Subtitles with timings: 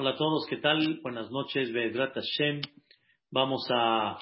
[0.00, 0.98] Hola a todos, ¿qué tal?
[1.02, 2.62] Buenas noches, Bedrat Hashem.
[3.30, 4.12] Vamos a,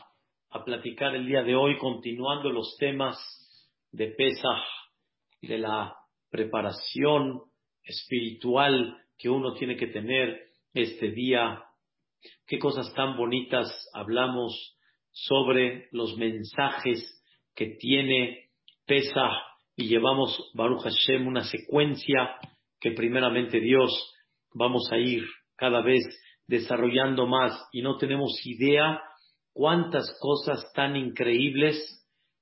[0.51, 3.17] a, platicar el día de hoy, continuando los temas
[3.93, 4.67] de Pesach,
[5.41, 5.95] de la
[6.30, 7.42] preparación
[7.85, 11.63] espiritual que uno tiene que tener este día.
[12.49, 14.76] Qué cosas tan bonitas hablamos
[15.13, 17.24] sobre los mensajes
[17.55, 18.51] que tiene
[18.84, 19.30] Pesach
[19.77, 22.37] y llevamos Baruch Hashem una secuencia
[22.80, 23.92] que primeramente Dios
[24.54, 25.23] vamos a ir
[25.58, 26.04] cada vez
[26.46, 29.02] desarrollando más y no tenemos idea
[29.52, 31.76] cuántas cosas tan increíbles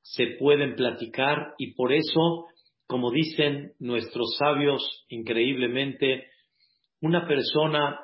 [0.03, 2.47] se pueden platicar y por eso,
[2.87, 6.27] como dicen nuestros sabios increíblemente,
[7.01, 7.99] una persona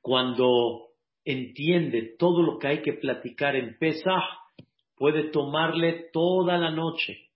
[0.00, 0.88] cuando
[1.24, 4.22] entiende todo lo que hay que platicar en Pesach,
[4.96, 7.28] puede tomarle toda la noche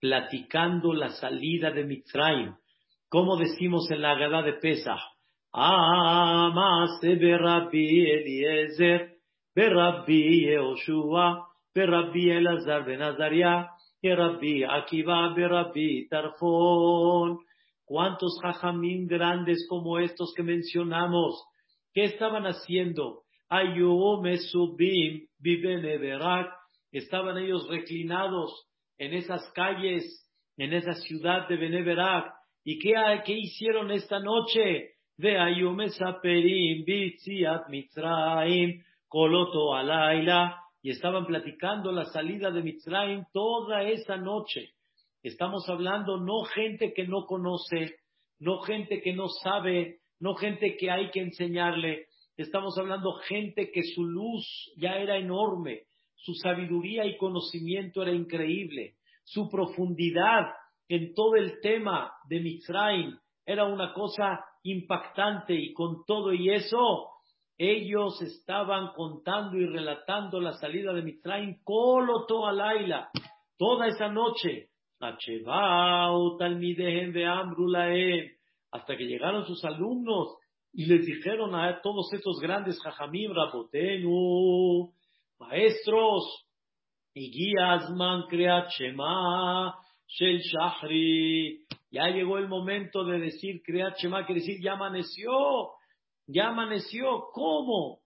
[0.00, 2.54] platicando la salida de Mitzrayim.
[3.08, 5.00] Como decimos en la Agada de Pesach,
[5.52, 9.16] Amase berabbi Eliezer,
[9.56, 13.68] berabbi Yehoshua, berabbi Elazar ben Azaria,
[14.02, 17.38] berabbi Akiva, berabbi Tarfon.
[17.84, 21.42] ¿Cuántos jajamín grandes como estos que mencionamos?
[21.92, 23.22] ¿Qué estaban haciendo?
[23.48, 26.52] Ayum Esubim, Berak.
[26.92, 30.04] Estaban ellos reclinados en esas calles,
[30.56, 32.32] en esa ciudad de Beneberak.
[32.62, 34.90] ¿Y qué, qué hicieron esta noche?
[39.06, 44.70] Koloto Alaila, y estaban platicando la salida de Mitzrayim toda esa noche.
[45.22, 47.96] Estamos hablando no gente que no conoce,
[48.38, 52.06] no gente que no sabe, no gente que hay que enseñarle.
[52.38, 55.82] Estamos hablando gente que su luz ya era enorme,
[56.14, 60.46] su sabiduría y conocimiento era increíble, su profundidad
[60.88, 67.08] en todo el tema de Mitzrayim era una cosa impactante y con todo y eso,
[67.56, 73.10] ellos estaban contando y relatando la salida de Mitzrayim Koloto Alaila,
[73.58, 74.68] toda esa noche,
[78.72, 80.36] hasta que llegaron sus alumnos
[80.72, 84.92] y les dijeron a todos estos grandes Jajamim, Rabotenu,
[85.38, 86.46] maestros,
[87.12, 88.24] y guías man
[90.06, 95.32] Shel Shahri, ya llegó el momento de decir Kriyat Shema, decir ya amaneció,
[96.26, 97.28] ya amaneció.
[97.32, 98.00] ¿Cómo?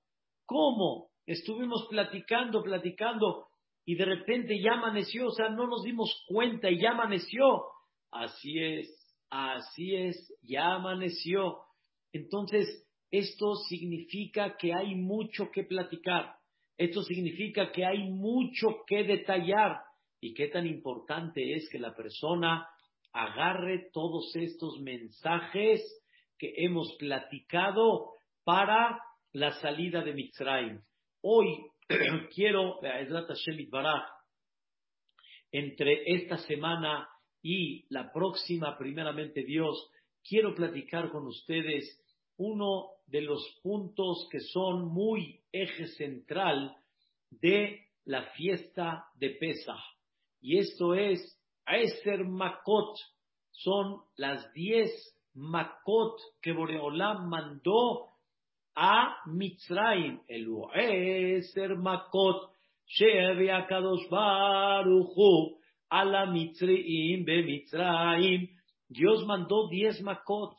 [0.47, 1.09] ¿Cómo?
[1.27, 3.47] Estuvimos platicando, platicando
[3.84, 7.65] y de repente ya amaneció, o sea, no nos dimos cuenta y ya amaneció.
[8.11, 11.59] Así es, así es, ya amaneció.
[12.12, 16.37] Entonces, esto significa que hay mucho que platicar.
[16.77, 19.81] Esto significa que hay mucho que detallar.
[20.21, 22.67] Y qué tan importante es que la persona
[23.15, 25.81] agarre todos estos mensajes
[26.37, 28.11] que hemos platicado
[28.43, 29.01] para
[29.33, 30.83] la salida de Mitzrayim.
[31.23, 31.65] Hoy
[32.35, 32.81] quiero,
[35.53, 37.09] entre esta semana
[37.41, 39.91] y la próxima, primeramente Dios,
[40.29, 42.01] quiero platicar con ustedes
[42.37, 46.75] uno de los puntos que son muy eje central
[47.31, 49.79] de la fiesta de Pesach.
[50.41, 51.34] Y esto es
[51.67, 52.99] Eser Makot
[53.51, 54.91] son las diez
[55.35, 58.11] Makot que Boreolam mandó
[58.75, 60.21] a Mitzrayim.
[60.29, 62.51] El Eser Makot
[62.87, 65.57] Shebe Akadosh Baruchu
[65.91, 68.49] a la Mitzrayim be Mitzrayim.
[68.89, 70.57] Dios mandó diez Makot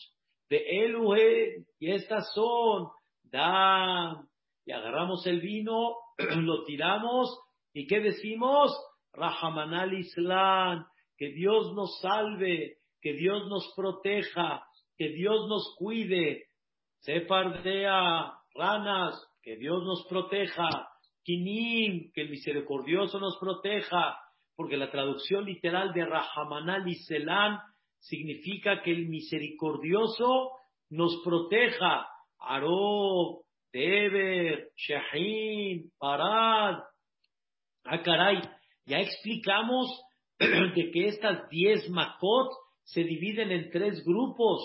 [0.49, 2.89] de Eluhe y estas son
[3.23, 4.27] Dan.
[4.65, 7.39] Y agarramos el vino, lo tiramos
[7.73, 8.75] y ¿qué decimos?
[9.13, 10.85] Rahamanal Islam,
[11.17, 14.63] que Dios nos salve, que Dios nos proteja,
[14.97, 16.47] que Dios nos cuide.
[16.99, 20.69] Separdea, ranas, que Dios nos proteja.
[21.23, 24.17] Kinim, que el misericordioso nos proteja.
[24.55, 27.59] Porque la traducción literal de Rahamanal y Selan
[27.99, 30.51] significa que el misericordioso
[30.89, 32.07] nos proteja.
[32.39, 36.79] Arob, Teber, Shahin, Parad.
[37.83, 38.41] Ah, caray,
[38.85, 40.04] ya explicamos
[40.39, 42.51] de que estas diez Makot
[42.83, 44.61] se dividen en tres grupos.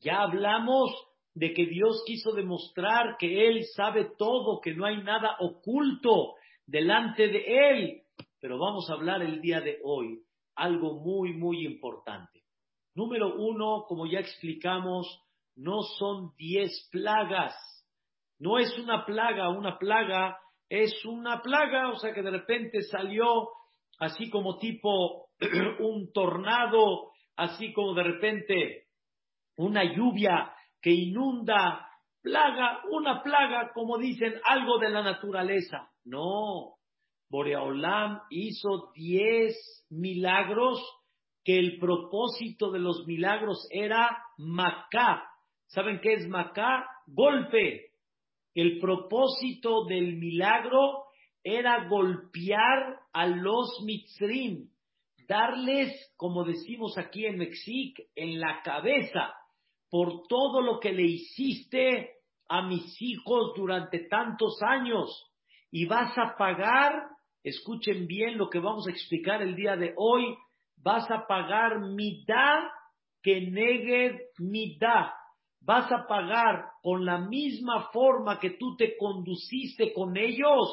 [0.00, 0.90] Ya hablamos
[1.34, 6.34] de que Dios quiso demostrar que Él sabe todo, que no hay nada oculto
[6.66, 8.02] delante de Él.
[8.40, 10.20] Pero vamos a hablar el día de hoy
[10.56, 12.42] algo muy, muy importante.
[12.94, 15.20] Número uno, como ya explicamos,
[15.56, 17.54] no son diez plagas.
[18.38, 23.48] No es una plaga, una plaga es una plaga, o sea que de repente salió
[23.98, 25.28] así como tipo
[25.80, 28.84] un tornado, así como de repente
[29.56, 31.88] una lluvia que inunda
[32.22, 35.90] plaga, una plaga, como dicen, algo de la naturaleza.
[36.04, 36.74] No,
[37.30, 39.54] Boreolam hizo diez
[39.90, 40.80] milagros
[41.44, 45.24] que el propósito de los milagros era Macá.
[45.66, 46.86] ¿Saben qué es Macá?
[47.06, 47.90] Golpe.
[48.54, 51.03] El propósito del milagro
[51.44, 54.70] era golpear a los mitzrim,
[55.28, 59.34] darles, como decimos aquí en Mexic, en la cabeza
[59.90, 62.14] por todo lo que le hiciste
[62.48, 65.30] a mis hijos durante tantos años.
[65.70, 67.10] Y vas a pagar,
[67.42, 70.36] escuchen bien lo que vamos a explicar el día de hoy,
[70.78, 71.78] vas a pagar
[72.26, 72.70] da
[73.22, 74.30] que negue
[74.80, 75.14] da
[75.60, 80.68] Vas a pagar con la misma forma que tú te conduciste con ellos,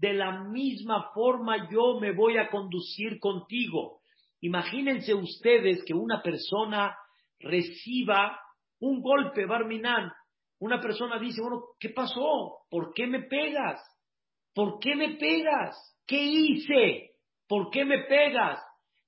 [0.00, 4.00] de la misma forma yo me voy a conducir contigo.
[4.40, 6.96] Imagínense ustedes que una persona
[7.38, 8.40] reciba
[8.80, 10.10] un golpe, Barminan.
[10.58, 12.60] Una persona dice, bueno, ¿qué pasó?
[12.70, 13.78] ¿Por qué me pegas?
[14.54, 15.76] ¿Por qué me pegas?
[16.06, 17.10] ¿Qué hice?
[17.46, 18.58] ¿Por qué me pegas?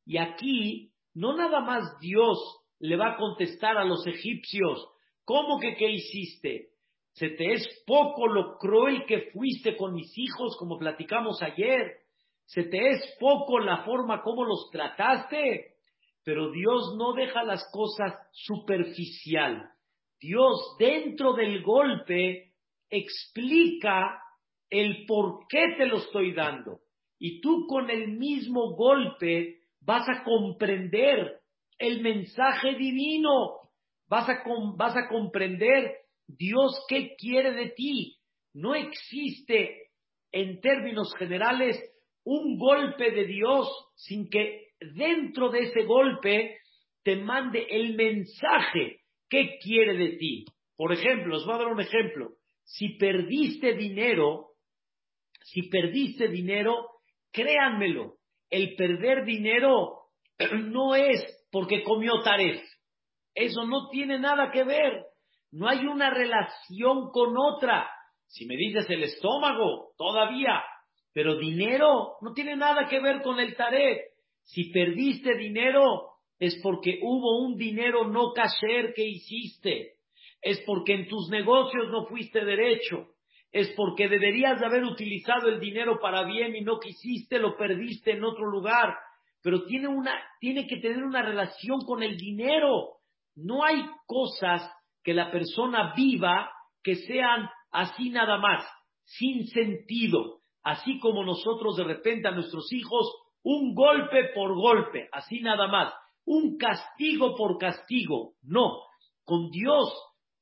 [0.05, 2.39] Y aquí no nada más Dios
[2.81, 4.89] le va a contestar a los egipcios,
[5.25, 6.72] ¿cómo que qué hiciste?
[7.13, 11.99] ¿Se te es poco lo cruel que fuiste con mis hijos, como platicamos ayer?
[12.47, 15.75] ¿Se te es poco la forma como los trataste?
[16.25, 19.71] Pero Dios no deja las cosas superficial.
[20.21, 22.53] Dios dentro del golpe
[22.89, 24.23] explica
[24.71, 26.81] el por qué te lo estoy dando.
[27.19, 31.41] Y tú con el mismo golpe vas a comprender
[31.79, 33.71] el mensaje divino,
[34.09, 34.43] vas a,
[34.77, 36.02] vas a comprender
[36.39, 38.17] Dios qué quiere de ti.
[38.55, 39.91] No existe
[40.33, 41.79] en términos generales
[42.25, 46.57] un golpe de Dios sin que dentro de ese golpe
[47.03, 50.45] te mande el mensaje que quiere de ti.
[50.77, 52.35] Por ejemplo, os voy a dar un ejemplo.
[52.65, 54.51] Si perdiste dinero,
[55.43, 56.89] si perdiste dinero,
[57.33, 58.17] créanmelo,
[58.51, 60.03] el perder dinero
[60.65, 61.21] no es
[61.51, 62.61] porque comió taref.
[63.35, 65.05] Eso no tiene nada que ver.
[65.53, 67.89] No hay una relación con otra.
[68.27, 70.63] Si me dices el estómago, todavía.
[71.13, 73.99] Pero dinero no tiene nada que ver con el taref.
[74.45, 79.97] Si perdiste dinero, es porque hubo un dinero no cacher que hiciste.
[80.41, 83.09] Es porque en tus negocios no fuiste derecho.
[83.53, 88.13] Es porque deberías de haber utilizado el dinero para bien y no quisiste, lo perdiste
[88.13, 88.97] en otro lugar.
[89.43, 92.97] Pero tiene, una, tiene que tener una relación con el dinero.
[93.37, 94.63] No hay cosas
[95.03, 96.51] que la persona viva
[96.83, 98.65] que sean así nada más,
[99.05, 100.41] sin sentido.
[100.63, 103.11] Así como nosotros de repente a nuestros hijos
[103.43, 105.93] un golpe por golpe, así nada más,
[106.25, 108.79] un castigo por castigo, no,
[109.25, 109.93] con Dios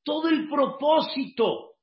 [0.03, 1.75] todo el propósito,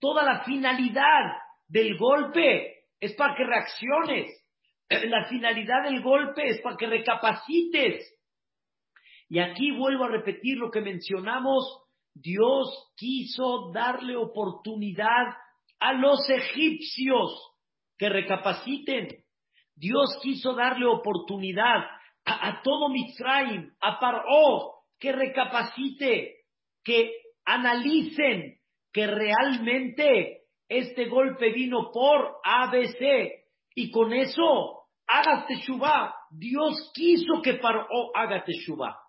[0.00, 1.32] toda la finalidad
[1.66, 4.44] del golpe es para que reacciones,
[4.88, 8.10] la finalidad del golpe es para que recapacites.
[9.28, 11.83] Y aquí vuelvo a repetir lo que mencionamos,
[12.14, 15.36] Dios quiso darle oportunidad
[15.80, 17.52] a los egipcios
[17.98, 19.08] que recapaciten.
[19.74, 21.84] Dios quiso darle oportunidad
[22.24, 26.36] a, todo Mitzrayim, a Paró, que recapacite,
[26.82, 27.12] que
[27.44, 28.58] analicen
[28.92, 33.44] que realmente este golpe vino por ABC
[33.74, 36.14] y con eso haga Teshuvah.
[36.30, 39.03] Dios quiso que Paró haga Teshuvah.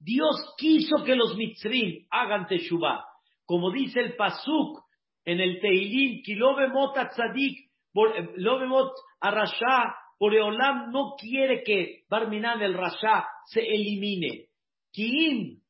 [0.00, 3.04] Dios quiso que los Mitzrim hagan Teshuvah.
[3.44, 4.80] Como dice el Pasuk
[5.24, 13.60] en el Teilín, Kilobemot Atzadik, Lobemot Arashá, Oreolam no quiere que Barminan el Rasha se
[13.60, 14.46] elimine.
[14.92, 15.60] Kiim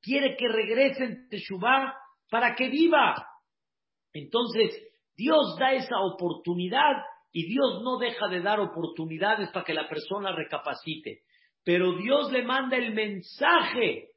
[0.00, 1.94] quiere que regresen Teshuvah
[2.30, 3.26] para que viva.
[4.12, 4.76] Entonces,
[5.16, 6.96] Dios da esa oportunidad
[7.32, 11.22] y Dios no deja de dar oportunidades para que la persona recapacite.
[11.64, 14.08] Pero Dios le manda el mensaje,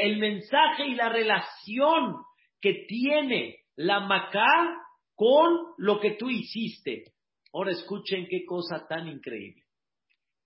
[0.00, 2.16] el mensaje y la relación
[2.60, 4.76] que tiene la Macá
[5.14, 7.12] con lo que tú hiciste.
[7.52, 9.62] Ahora escuchen qué cosa tan increíble.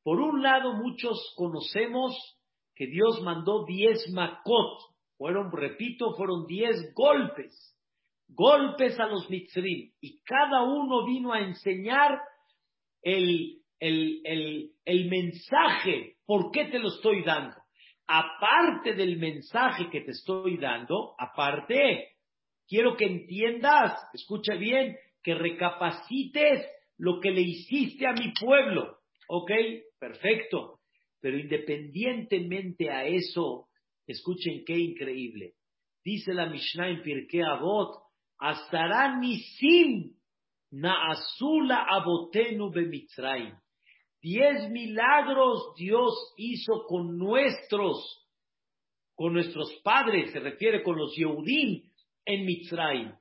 [0.02, 2.14] Por un lado, muchos conocemos
[2.74, 4.78] que Dios mandó diez macot.
[5.16, 7.76] Fueron, repito, fueron diez golpes.
[8.28, 9.92] Golpes a los mitzrim.
[10.00, 12.18] Y cada uno vino a enseñar
[13.02, 16.16] el, el, el mensaje.
[16.24, 17.56] ¿Por qué te lo estoy dando?
[18.06, 22.12] Aparte del mensaje que te estoy dando, aparte,
[22.72, 28.96] Quiero que entiendas, escucha bien, que recapacites lo que le hiciste a mi pueblo.
[29.28, 29.50] ¿Ok?
[29.98, 30.78] Perfecto.
[31.20, 33.68] Pero independientemente a eso,
[34.06, 35.52] escuchen qué increíble.
[36.02, 37.94] dice la Mishnah en Pirkei Avot,
[38.38, 40.16] Astará Nisim
[40.70, 43.54] Naasula Abotenu Bemitzrayim.
[44.22, 48.24] Diez milagros Dios hizo con nuestros,
[49.16, 51.82] con nuestros padres, se refiere con los Yehudim
[52.24, 53.12] en Mitzrayim.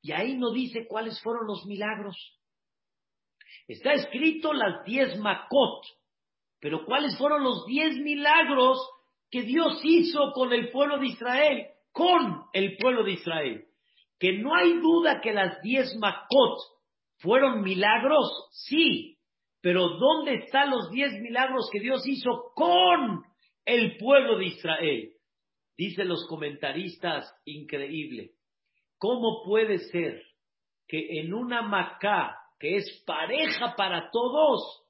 [0.00, 2.16] Y ahí no dice cuáles fueron los milagros.
[3.68, 5.84] Está escrito las diez Makot,
[6.58, 8.78] pero cuáles fueron los diez milagros
[9.30, 13.66] que Dios hizo con el pueblo de Israel, con el pueblo de Israel.
[14.18, 16.60] Que no hay duda que las diez Makot
[17.18, 19.19] fueron milagros, sí,
[19.60, 23.22] pero ¿dónde están los diez milagros que Dios hizo con
[23.64, 25.12] el pueblo de Israel?
[25.76, 28.32] Dicen los comentaristas, increíble.
[28.98, 30.22] ¿Cómo puede ser
[30.86, 34.82] que en una Macá, que es pareja para todos,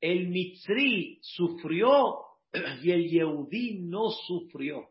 [0.00, 2.18] el Mitzri sufrió
[2.82, 4.88] y el Yehudí no sufrió?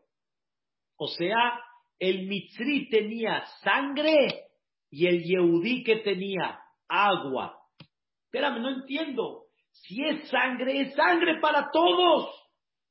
[0.96, 1.60] O sea,
[1.98, 4.46] el Mitzri tenía sangre
[4.90, 7.59] y el Yehudí que tenía agua.
[8.30, 9.46] Espérame, no entiendo.
[9.72, 12.30] Si es sangre, es sangre para todos.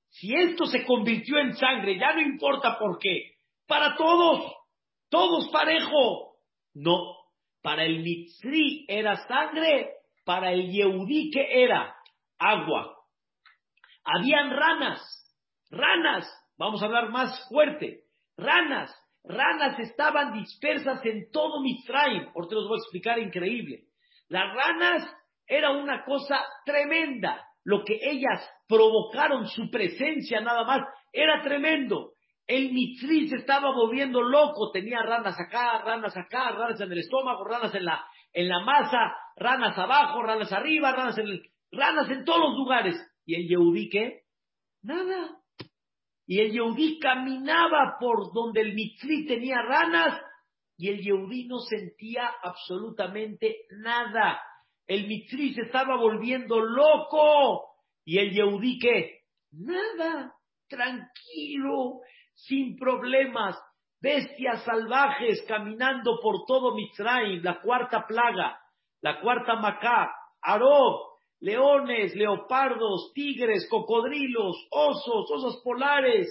[0.10, 3.36] Si esto se convirtió en sangre, ya no importa por qué.
[3.66, 4.54] Para todos.
[5.10, 6.36] Todos parejo.
[6.74, 7.16] No,
[7.62, 9.94] para el Mitzri era sangre,
[10.26, 11.96] para el Yehudí que era
[12.38, 12.98] agua.
[14.04, 15.02] Habían ranas,
[15.72, 16.28] ranas,
[16.58, 18.04] vamos a hablar más fuerte,
[18.38, 18.94] ranas,
[19.24, 23.86] ranas estaban dispersas en todo Mitzrayim, te los voy a explicar increíble.
[24.28, 25.19] Las ranas
[25.50, 32.14] era una cosa tremenda, lo que ellas provocaron, su presencia nada más, era tremendo.
[32.46, 37.44] El Mitzri se estaba volviendo loco, tenía ranas acá, ranas acá, ranas en el estómago,
[37.44, 42.24] ranas en la, en la masa, ranas abajo, ranas arriba, ranas en, el, ranas en
[42.24, 42.96] todos los lugares.
[43.26, 44.22] ¿Y el Yehudí qué?
[44.82, 45.38] Nada.
[46.26, 50.20] Y el Yehudí caminaba por donde el Mitzri tenía ranas
[50.78, 54.40] y el Yehudí no sentía absolutamente nada.
[54.90, 57.76] El Mitzri se estaba volviendo loco.
[58.04, 59.20] ¿Y el Yehudí qué?
[59.52, 60.34] Nada.
[60.68, 62.02] Tranquilo
[62.34, 63.58] sin problemas,
[64.02, 68.60] bestias salvajes caminando por todo Mitzrayim, la cuarta plaga,
[69.02, 76.28] la cuarta Macá, Arob, leones, leopardos, tigres, cocodrilos, osos, osos polares,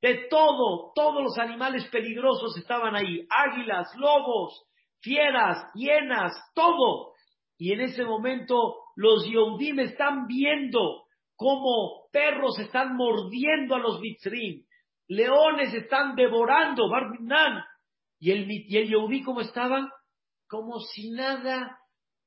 [0.00, 4.64] de todo, todos los animales peligrosos estaban ahí, águilas, lobos,
[5.00, 7.14] fieras, hienas, todo.
[7.58, 14.64] Y en ese momento los Yehudim están viendo cómo perros están mordiendo a los Mitzrim,
[15.08, 17.64] leones están devorando, Barminan.
[18.20, 19.92] ¿Y el, y el Yehudí cómo estaba?
[20.48, 21.78] Como si nada,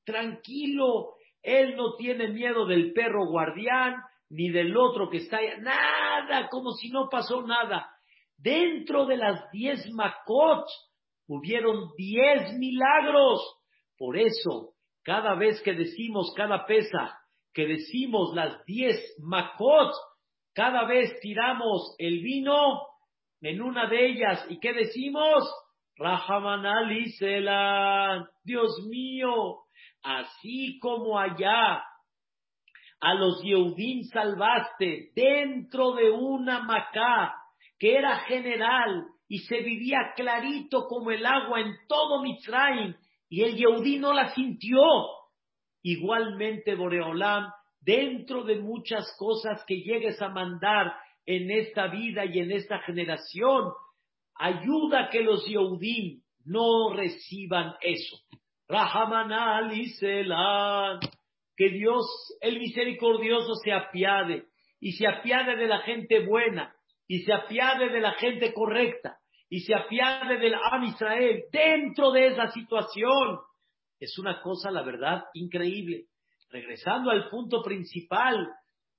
[0.05, 1.15] tranquilo.
[1.41, 3.95] Él no tiene miedo del perro guardián,
[4.29, 5.49] ni del otro que está ahí.
[5.59, 7.89] Nada, como si no pasó nada.
[8.37, 10.65] Dentro de las diez Makot
[11.27, 13.41] hubieron diez milagros.
[13.97, 14.73] Por eso,
[15.03, 17.19] cada vez que decimos, cada pesa,
[17.53, 19.91] que decimos las diez Makot,
[20.53, 22.81] cada vez tiramos el vino
[23.41, 25.49] en una de ellas y ¿qué decimos?
[25.97, 29.63] Rahamanali Selan, Dios mío,
[30.03, 31.83] así como allá
[32.99, 37.33] a los Yehudim salvaste dentro de una macá
[37.79, 42.95] que era general y se vivía clarito como el agua en todo Mitzrayim
[43.31, 44.81] y el Yehudí no la sintió.
[45.81, 50.93] Igualmente Boreolam dentro de muchas cosas que llegues a mandar
[51.25, 53.71] en esta vida y en esta generación,
[54.35, 58.17] ayuda a que los Yehudim no reciban eso.
[58.67, 59.85] Rahamanal y
[61.55, 62.05] que Dios,
[62.41, 64.43] el misericordioso, se apiade
[64.81, 66.75] y se apiade de la gente buena
[67.07, 69.20] y se apiade de la gente correcta
[69.51, 73.37] y se apiade del Am Israel dentro de esa situación.
[73.99, 76.07] Es una cosa, la verdad, increíble
[76.51, 78.47] regresando al punto principal,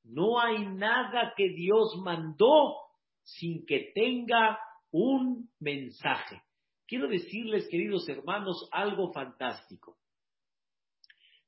[0.05, 2.77] no hay nada que Dios mandó
[3.23, 4.59] sin que tenga
[4.91, 6.43] un mensaje.
[6.87, 9.97] Quiero decirles, queridos hermanos, algo fantástico.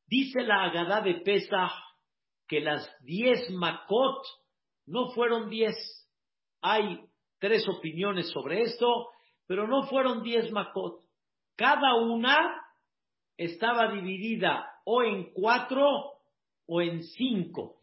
[0.07, 1.73] Dice la Agadá de Pesach
[2.47, 4.23] que las diez Makot
[4.87, 5.77] no fueron diez.
[6.63, 7.01] Hay
[7.45, 9.11] tres opiniones sobre esto,
[9.47, 11.03] pero no fueron diez Makot.
[11.57, 12.59] Cada una
[13.37, 15.85] estaba dividida o en cuatro
[16.67, 17.77] o en cinco.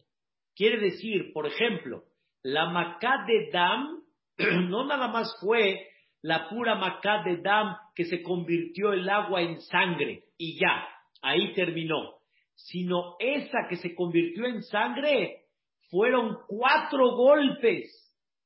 [0.56, 2.06] Quiere decir, por ejemplo,
[2.42, 4.02] la Macá de Dam
[4.68, 5.90] no nada más fue
[6.24, 10.88] la pura Macá de Dam que se convirtió el agua en sangre y ya,
[11.22, 12.16] ahí terminó,
[12.56, 15.44] sino esa que se convirtió en sangre
[15.92, 18.01] fueron cuatro golpes.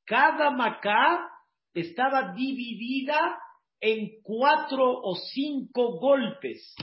[0.05, 1.29] Cada Macá
[1.73, 3.39] estaba dividida
[3.81, 6.75] en cuatro o cinco golpes.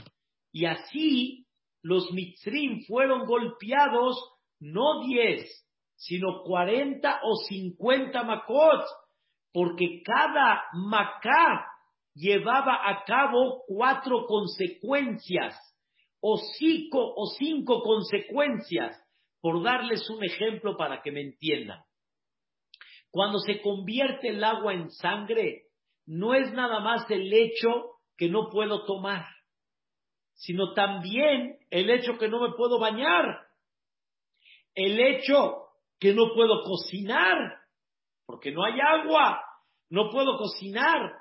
[0.51, 1.45] Y así
[1.81, 4.17] los mitzrim fueron golpeados
[4.59, 5.49] no diez,
[5.95, 8.85] sino cuarenta o cincuenta makot,
[9.51, 11.67] porque cada macá
[12.13, 15.55] llevaba a cabo cuatro consecuencias,
[16.21, 18.97] o cinco, o cinco consecuencias,
[19.41, 21.81] por darles un ejemplo para que me entiendan.
[23.13, 25.67] Cuando se convierte el agua en sangre,
[26.07, 29.23] no es nada más el hecho que no puedo tomar,
[30.33, 33.37] sino también el hecho que no me puedo bañar,
[34.73, 35.67] el hecho
[35.99, 37.59] que no puedo cocinar,
[38.25, 39.43] porque no hay agua,
[39.91, 41.13] no puedo cocinar,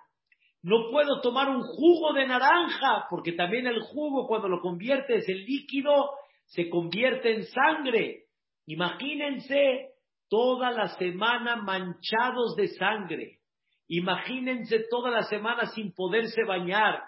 [0.63, 5.45] no puedo tomar un jugo de naranja, porque también el jugo cuando lo conviertes en
[5.45, 6.09] líquido
[6.47, 8.29] se convierte en sangre.
[8.65, 9.92] Imagínense
[10.33, 13.41] toda la semana manchados de sangre.
[13.87, 17.03] Imagínense toda la semana sin poderse bañar.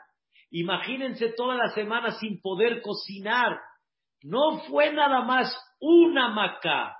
[0.50, 3.59] Imagínense toda la semana sin poder cocinar.
[4.23, 5.50] No fue nada más
[5.81, 6.95] una macá.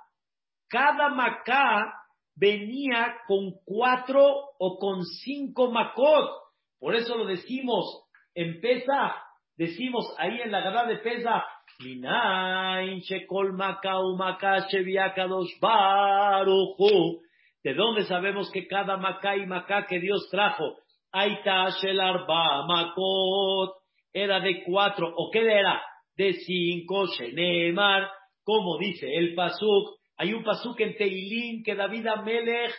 [0.67, 1.93] Cada macá
[2.35, 4.25] venía con cuatro
[4.57, 6.27] o con cinco macot.
[6.79, 8.03] Por eso lo decimos
[8.33, 9.15] en Pesa,
[9.57, 11.45] decimos ahí en la gada de Pesa,
[17.63, 20.77] ¿De dónde sabemos que cada macá y macá que Dios trajo,
[21.11, 23.75] Aita Shelarba Makot,
[24.13, 25.81] era de cuatro, o qué era?
[26.15, 28.09] De cinco, Shenemar,
[28.43, 32.73] como dice el Pasuk, hay un Pasuk en Teilín que David Amelech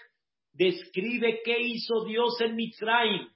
[0.55, 3.29] describe qué hizo Dios en Mitzrayim.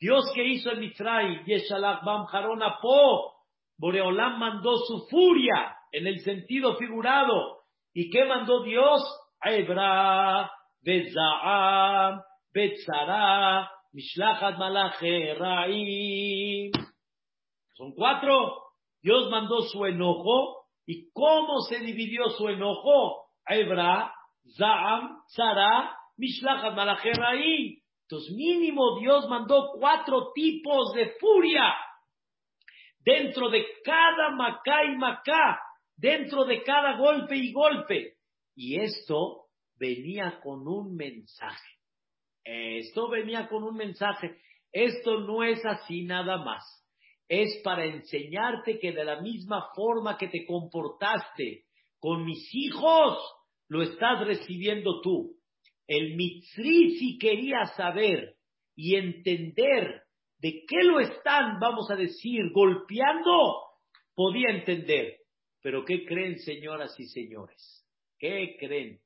[0.00, 2.26] Dios que hizo en Mitzrayim, Yeshalach Bam
[2.80, 3.33] Po,
[3.78, 7.62] Boreolam mandó su furia en el sentido figurado.
[7.92, 9.02] ¿Y qué mandó Dios?
[9.42, 10.50] Ebra,
[10.82, 12.20] Bezaam,
[12.52, 16.72] Betzara, Mishlachat Malache, Raim.
[17.72, 18.62] Son cuatro.
[19.02, 20.64] Dios mandó su enojo.
[20.86, 23.26] ¿Y cómo se dividió su enojo?
[23.46, 24.12] Ebra,
[24.56, 27.78] Zaam, Tzara, Mishlachat Malache, Raim.
[28.02, 31.74] Entonces, mínimo Dios mandó cuatro tipos de furia
[33.04, 35.60] dentro de cada macá y macá,
[35.96, 38.14] dentro de cada golpe y golpe.
[38.56, 41.68] Y esto venía con un mensaje.
[42.44, 44.38] Esto venía con un mensaje.
[44.72, 46.62] Esto no es así nada más.
[47.28, 51.64] Es para enseñarte que de la misma forma que te comportaste
[51.98, 53.18] con mis hijos,
[53.68, 55.36] lo estás recibiendo tú.
[55.86, 58.34] El Mitzri si quería saber
[58.76, 60.02] y entender
[60.38, 63.62] de qué lo están, vamos a decir, golpeando,
[64.14, 65.18] podía entender.
[65.62, 67.86] Pero ¿qué creen, señoras y señores?
[68.18, 69.00] ¿Qué creen?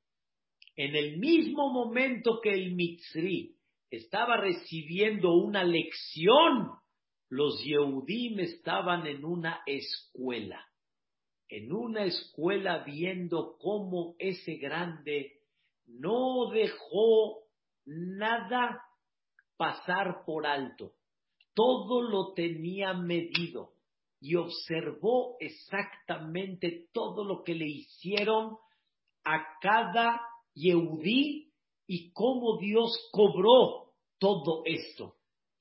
[0.75, 3.55] En el mismo momento que el Mitzri
[3.89, 6.71] estaba recibiendo una lección,
[7.29, 10.65] los Yehudim estaban en una escuela,
[11.47, 15.39] en una escuela viendo cómo ese grande
[15.85, 17.43] no dejó
[17.85, 18.81] nada
[19.57, 20.93] pasar por alto
[21.59, 23.73] todo lo tenía medido
[24.21, 28.55] y observó exactamente todo lo que le hicieron
[29.25, 30.21] a cada
[30.53, 31.51] Yehudí
[31.85, 35.15] y cómo Dios cobró todo esto.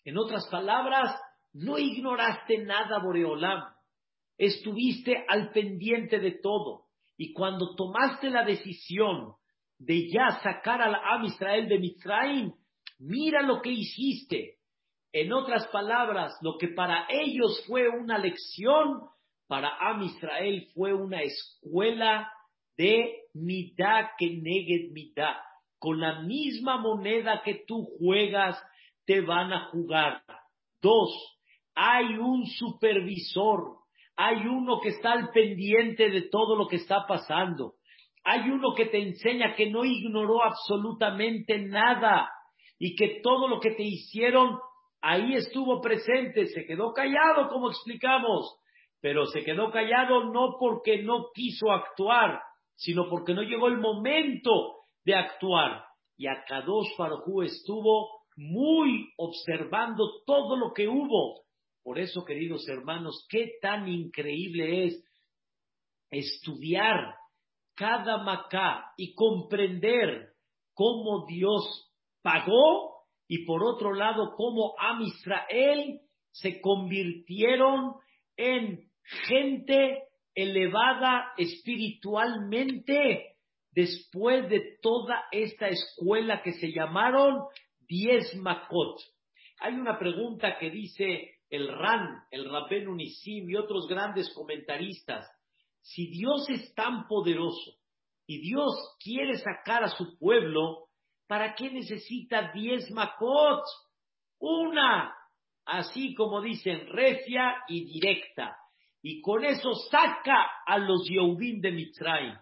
[0.05, 1.21] En otras palabras,
[1.53, 3.65] no ignoraste nada, Boreolam.
[4.37, 6.85] Estuviste al pendiente de todo.
[7.17, 9.35] Y cuando tomaste la decisión
[9.79, 12.53] de ya sacar al Am Israel de Mitzrayim,
[13.01, 14.58] mira lo que hiciste.
[15.13, 19.01] En otras palabras, lo que para ellos fue una lección,
[19.47, 22.31] para Am Israel fue una escuela
[22.77, 25.37] de mitad que neged mitad.
[25.79, 28.63] Con la misma moneda que tú juegas,
[29.07, 30.23] te van a jugar.
[30.83, 31.11] Dos,
[31.75, 33.79] hay un supervisor,
[34.17, 37.75] hay uno que está al pendiente de todo lo que está pasando.
[38.25, 42.29] Hay uno que te enseña que no ignoró absolutamente nada
[42.79, 44.59] y que todo lo que te hicieron
[45.01, 48.59] ahí estuvo presente, se quedó callado, como explicamos,
[49.01, 52.41] pero se quedó callado no porque no quiso actuar,
[52.75, 55.85] sino porque no llegó el momento de actuar.
[56.17, 61.43] Y Akadosh Farhu estuvo muy observando todo lo que hubo.
[61.83, 65.05] Por eso, queridos hermanos, qué tan increíble es
[66.11, 67.15] estudiar
[67.75, 70.33] cada macá y comprender
[70.75, 72.98] cómo Dios pagó
[73.29, 76.01] y por otro lado cómo Am Israel
[76.33, 77.95] se convirtieron
[78.37, 78.91] en
[79.27, 83.37] gente elevada espiritualmente
[83.73, 87.43] después de toda esta escuela que se llamaron
[87.87, 88.99] diez makot.
[89.61, 95.27] Hay una pregunta que dice el Ran, el Rabben Unisim y otros grandes comentaristas.
[95.81, 97.73] Si Dios es tan poderoso
[98.27, 100.88] y Dios quiere sacar a su pueblo,
[101.29, 103.63] ¿para qué necesita diez makot?
[104.41, 105.15] Una,
[105.65, 108.57] así como dicen, recia y directa.
[109.03, 112.35] Y con eso saca a los Yehudim de Mitzrayim.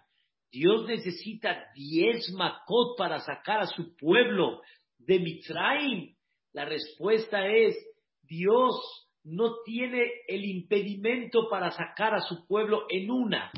[0.51, 4.63] Dios necesita diez makot para sacar a su pueblo
[4.99, 6.15] de Mitzrayim.
[6.53, 7.77] La respuesta es,
[8.23, 13.51] Dios no tiene el impedimento para sacar a su pueblo en una,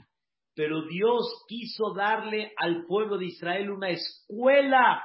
[0.55, 5.05] pero Dios quiso darle al pueblo de Israel una escuela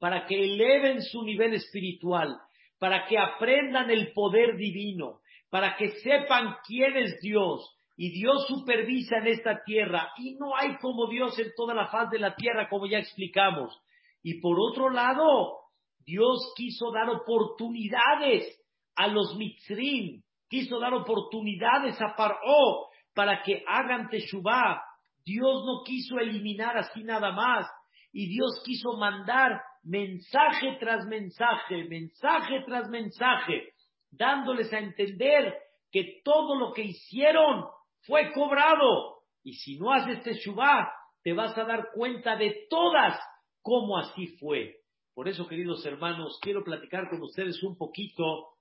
[0.00, 2.36] para que eleven su nivel espiritual,
[2.78, 7.76] para que aprendan el poder divino, para que sepan quién es Dios.
[7.96, 10.10] Y Dios supervisa en esta tierra.
[10.16, 13.78] Y no hay como Dios en toda la faz de la tierra, como ya explicamos.
[14.22, 15.58] Y por otro lado,
[16.06, 18.58] Dios quiso dar oportunidades
[18.96, 24.82] a los mitzrim, quiso dar oportunidades a Paró para que hagan Teshuvah.
[25.22, 27.66] Dios no quiso eliminar así nada más.
[28.12, 33.72] Y Dios quiso mandar mensaje tras mensaje, mensaje tras mensaje,
[34.10, 35.54] dándoles a entender
[35.90, 37.64] que todo lo que hicieron
[38.02, 39.22] fue cobrado.
[39.42, 43.18] Y si no haces Teshuvah, te vas a dar cuenta de todas
[43.62, 44.76] cómo así fue.
[45.14, 48.56] Por eso, queridos hermanos, quiero platicar con ustedes un poquito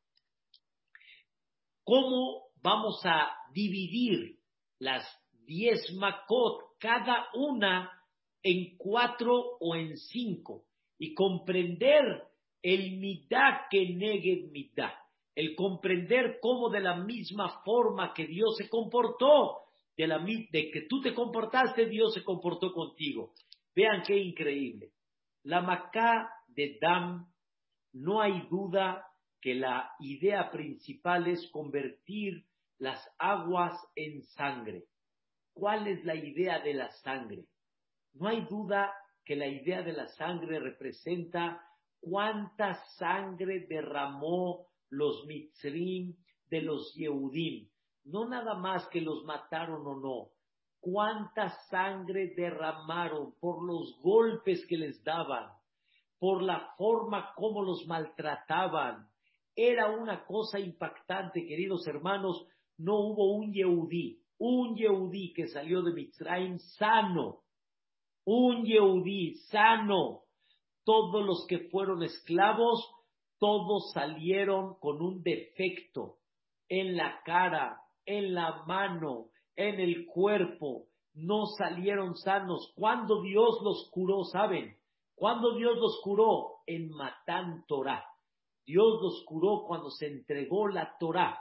[1.84, 4.38] cómo vamos a dividir
[4.80, 5.06] las
[5.46, 7.92] diez makot, cada una
[8.44, 10.69] en cuatro o en cinco
[11.00, 12.24] y comprender
[12.62, 14.94] el midá que negue midá,
[15.34, 19.62] el comprender cómo de la misma forma que Dios se comportó,
[19.96, 23.34] de, la, de que tú te comportaste, Dios se comportó contigo.
[23.76, 24.92] Vean qué increíble.
[25.44, 27.26] La Macá de Dam,
[27.94, 29.06] no hay duda
[29.42, 32.46] que la idea principal es convertir
[32.78, 34.86] las aguas en sangre.
[35.54, 37.46] ¿Cuál es la idea de la sangre?
[38.14, 38.94] No hay duda
[39.30, 41.62] que la idea de la sangre representa
[42.02, 46.16] cuánta sangre derramó los mitzrim
[46.50, 47.70] de los Yehudim.
[48.06, 50.32] No nada más que los mataron o no.
[50.80, 55.52] Cuánta sangre derramaron por los golpes que les daban,
[56.18, 59.10] por la forma como los maltrataban.
[59.56, 62.48] Era una cosa impactante, queridos hermanos.
[62.80, 67.44] No hubo un Yehudí, un Yehudí que salió de Mitzrayim sano
[68.32, 70.22] un Yehudí sano.
[70.84, 72.88] Todos los que fueron esclavos,
[73.40, 76.18] todos salieron con un defecto
[76.68, 80.86] en la cara, en la mano, en el cuerpo.
[81.14, 82.72] No salieron sanos.
[82.76, 84.78] Cuando Dios los curó, ¿saben?
[85.16, 88.06] Cuando Dios los curó en Matán Torah.
[88.64, 91.40] Dios los curó cuando se entregó la Torah.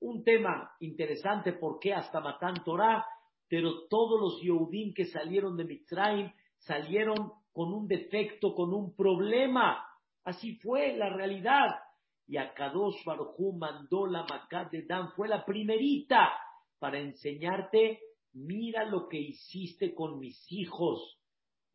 [0.00, 3.04] Un tema interesante porque hasta Matán Torah
[3.50, 9.84] pero todos los Yehudim que salieron de Mitzrayim salieron con un defecto, con un problema.
[10.22, 11.66] Así fue la realidad.
[12.28, 16.30] Y a Kadosh Baruj mandó la Makat de Dan, fue la primerita
[16.78, 17.98] para enseñarte,
[18.34, 21.18] mira lo que hiciste con mis hijos.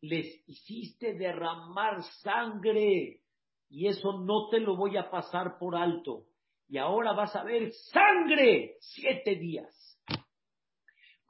[0.00, 3.20] Les hiciste derramar sangre
[3.68, 6.24] y eso no te lo voy a pasar por alto.
[6.68, 9.95] Y ahora vas a ver sangre siete días.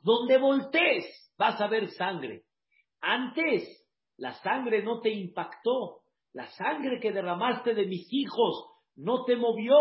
[0.06, 1.04] Donde voltees,
[1.36, 2.44] vas a ver sangre.
[3.00, 3.64] Antes,
[4.18, 6.02] la sangre no te impactó.
[6.32, 9.74] La sangre que derramaste de mis hijos no te movió.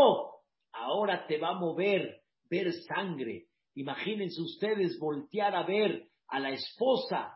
[0.72, 3.44] Ahora te va a mover ver sangre.
[3.76, 7.32] Imagínense ustedes voltear a ver a la esposa,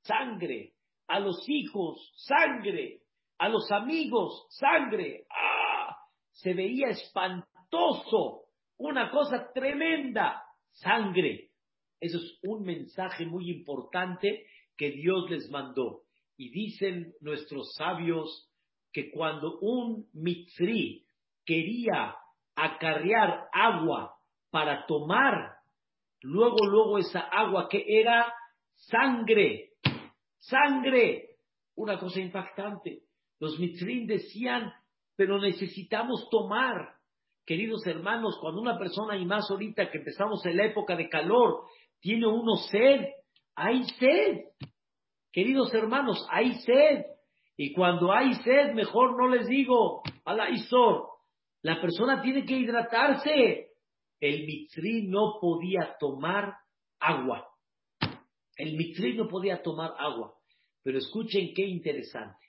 [0.00, 0.72] sangre,
[1.08, 3.02] a los hijos, sangre,
[3.36, 5.26] a los amigos, sangre.
[5.28, 5.94] ¡Ah!
[6.30, 8.44] Se veía espantoso,
[8.78, 11.50] una cosa tremenda, sangre.
[12.00, 16.02] Eso es un mensaje muy importante que Dios les mandó.
[16.36, 18.50] Y dicen nuestros sabios
[18.92, 21.06] que cuando un mitzri
[21.44, 22.14] quería
[22.54, 24.14] acarrear agua
[24.50, 25.56] para tomar,
[26.22, 28.32] luego, luego esa agua que era
[28.74, 29.72] sangre,
[30.38, 31.36] sangre,
[31.74, 33.02] una cosa impactante.
[33.38, 34.72] Los mitzrim decían,
[35.14, 36.94] pero necesitamos tomar.
[37.44, 41.64] Queridos hermanos, cuando una persona, y más ahorita que empezamos en la época de calor,
[42.06, 43.00] tiene uno sed,
[43.56, 44.44] hay sed.
[45.32, 47.04] Queridos hermanos, hay sed.
[47.56, 51.08] Y cuando hay sed, mejor no les digo a la Isor,
[51.62, 53.70] la persona tiene que hidratarse.
[54.20, 56.54] El mitri no podía tomar
[57.00, 57.44] agua.
[58.56, 60.32] El mitri no podía tomar agua.
[60.84, 62.46] Pero escuchen qué interesante.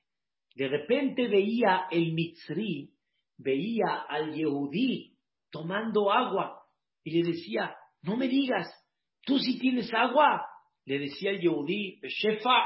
[0.54, 2.92] De repente veía el Mitzri,
[3.38, 5.18] veía al Yehudí
[5.50, 6.62] tomando agua
[7.04, 8.68] y le decía, no me digas,
[9.28, 10.48] tú sí tienes agua.
[10.86, 12.66] Le decía el Yehudí, Shefa,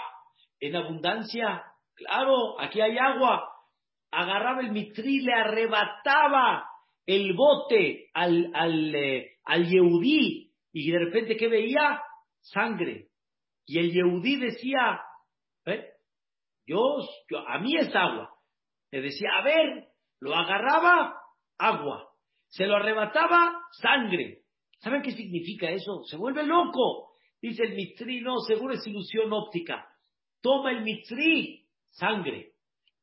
[0.59, 1.63] en abundancia,
[1.95, 3.49] claro, aquí hay agua.
[4.11, 6.69] Agarraba el Mitzri, le arrebataba
[7.05, 12.01] el bote al, al, eh, al Yehudí y de repente, ¿qué veía?
[12.41, 13.07] Sangre.
[13.65, 15.01] Y el Yehudí decía,
[15.65, 15.87] ¿eh?
[16.67, 16.97] yo,
[17.47, 18.33] a mí es agua.
[18.91, 19.87] Le decía, a ver,
[20.19, 21.17] lo agarraba,
[21.57, 22.07] agua.
[22.49, 24.40] Se lo arrebataba, sangre.
[24.81, 26.03] ¿Saben qué significa eso?
[26.05, 27.13] Se vuelve loco.
[27.41, 29.87] Dice el Mitri, no, seguro es ilusión óptica.
[30.41, 32.53] Toma el Mitri, sangre.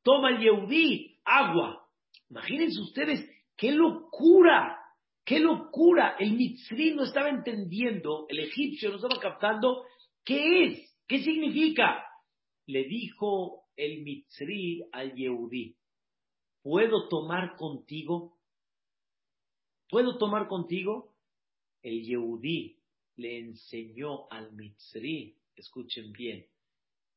[0.03, 1.87] Toma el Yehudí, agua.
[2.31, 4.79] Imagínense ustedes qué locura,
[5.25, 6.17] qué locura.
[6.19, 9.85] El Mitri no estaba entendiendo, el egipcio no estaba captando
[10.25, 12.05] qué es, qué significa
[12.69, 15.75] le dijo el Mitzri al Yehudí,
[16.62, 18.37] ¿puedo tomar contigo?
[19.88, 21.14] ¿Puedo tomar contigo?
[21.83, 22.79] El Yehudí
[23.17, 26.47] le enseñó al Mitzri, escuchen bien,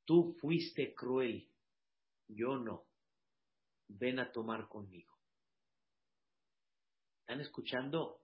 [0.06, 1.48] tú fuiste cruel,
[2.28, 2.86] yo no,
[3.88, 5.12] ven a tomar conmigo.
[7.22, 8.22] ¿Están escuchando?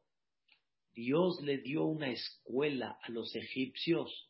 [0.93, 4.27] Dios le dio una escuela a los egipcios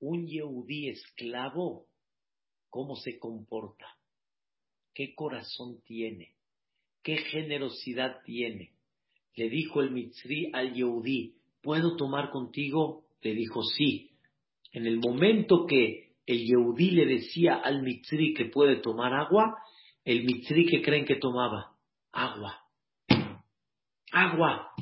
[0.00, 1.88] un yehudí esclavo,
[2.70, 3.86] cómo se comporta,
[4.94, 6.34] qué corazón tiene,
[7.02, 8.77] qué generosidad tiene.
[9.38, 13.04] Le dijo el Mitzri al yehudí, ¿puedo tomar contigo?
[13.22, 14.10] Le dijo sí.
[14.72, 19.54] En el momento que el yehudí le decía al Mitzri que puede tomar agua,
[20.04, 21.76] el Mitzri que creen que tomaba
[22.10, 22.64] agua.
[24.10, 24.72] Agua.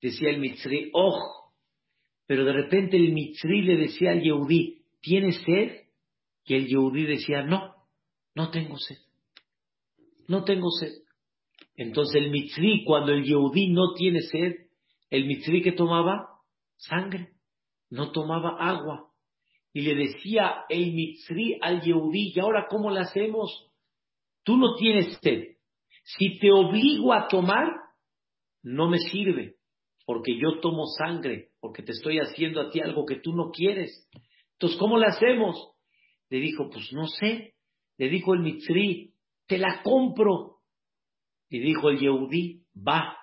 [0.00, 1.52] Decía el Mitzri, oh,
[2.26, 5.82] pero de repente el Mitzri le decía al Yehudí, ¿tienes sed?
[6.46, 7.74] Y el Yehudí decía, no,
[8.34, 8.96] no tengo sed.
[10.28, 11.03] No tengo sed.
[11.76, 14.54] Entonces el Mitzri, cuando el Yehudí no tiene sed,
[15.10, 16.28] el Mitzri que tomaba
[16.76, 17.30] sangre,
[17.90, 19.10] no tomaba agua.
[19.72, 23.70] Y le decía el Mitzri al Yehudí, ¿y ahora cómo lo hacemos?
[24.44, 25.56] Tú no tienes sed.
[26.04, 27.68] Si te obligo a tomar,
[28.62, 29.56] no me sirve
[30.04, 34.08] porque yo tomo sangre, porque te estoy haciendo a ti algo que tú no quieres.
[34.52, 35.56] Entonces, ¿cómo le hacemos?
[36.28, 37.54] Le dijo, pues no sé.
[37.96, 39.14] Le dijo el Mitzri,
[39.46, 40.53] te la compro.
[41.54, 43.16] Y dijo el Yehudí, va.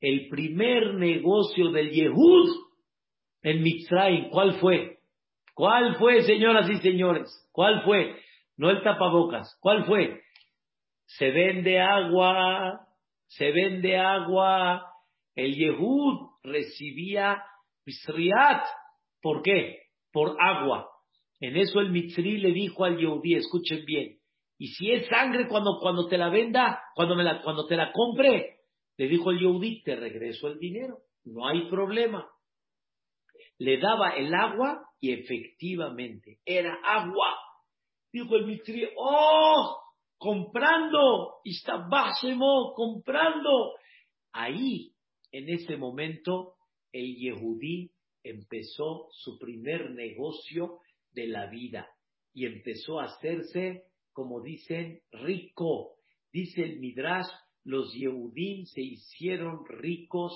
[0.00, 2.50] El primer negocio del Yehud
[3.42, 4.98] en Mitzrayim, ¿cuál fue?
[5.54, 7.30] ¿Cuál fue, señoras y señores?
[7.52, 8.16] ¿Cuál fue?
[8.56, 9.56] No el tapabocas.
[9.60, 10.22] ¿Cuál fue?
[11.04, 12.80] Se vende agua,
[13.28, 14.82] se vende agua
[15.36, 17.44] el Yehud recibía
[17.86, 18.64] Misriat.
[19.22, 19.82] ¿Por qué?
[20.10, 20.88] Por agua.
[21.38, 24.17] En eso el Mitzri le dijo al Yehudí, escuchen bien,
[24.58, 27.92] y si es sangre cuando, cuando te la venda, cuando, me la, cuando te la
[27.92, 28.58] compre,
[28.96, 32.28] le dijo el Yehudí, te regreso el dinero, no hay problema.
[33.58, 37.36] Le daba el agua y efectivamente era agua.
[38.12, 39.78] Dijo el Mitri, oh,
[40.16, 41.86] comprando, está
[42.74, 43.74] comprando.
[44.32, 44.92] Ahí
[45.32, 46.54] en ese momento,
[46.92, 47.90] el Yehudí
[48.22, 50.78] empezó su primer negocio
[51.12, 51.88] de la vida
[52.32, 53.84] y empezó a hacerse,
[54.18, 55.94] como dicen, rico.
[56.32, 57.28] Dice el Midrash,
[57.62, 60.32] los Yehudim se hicieron ricos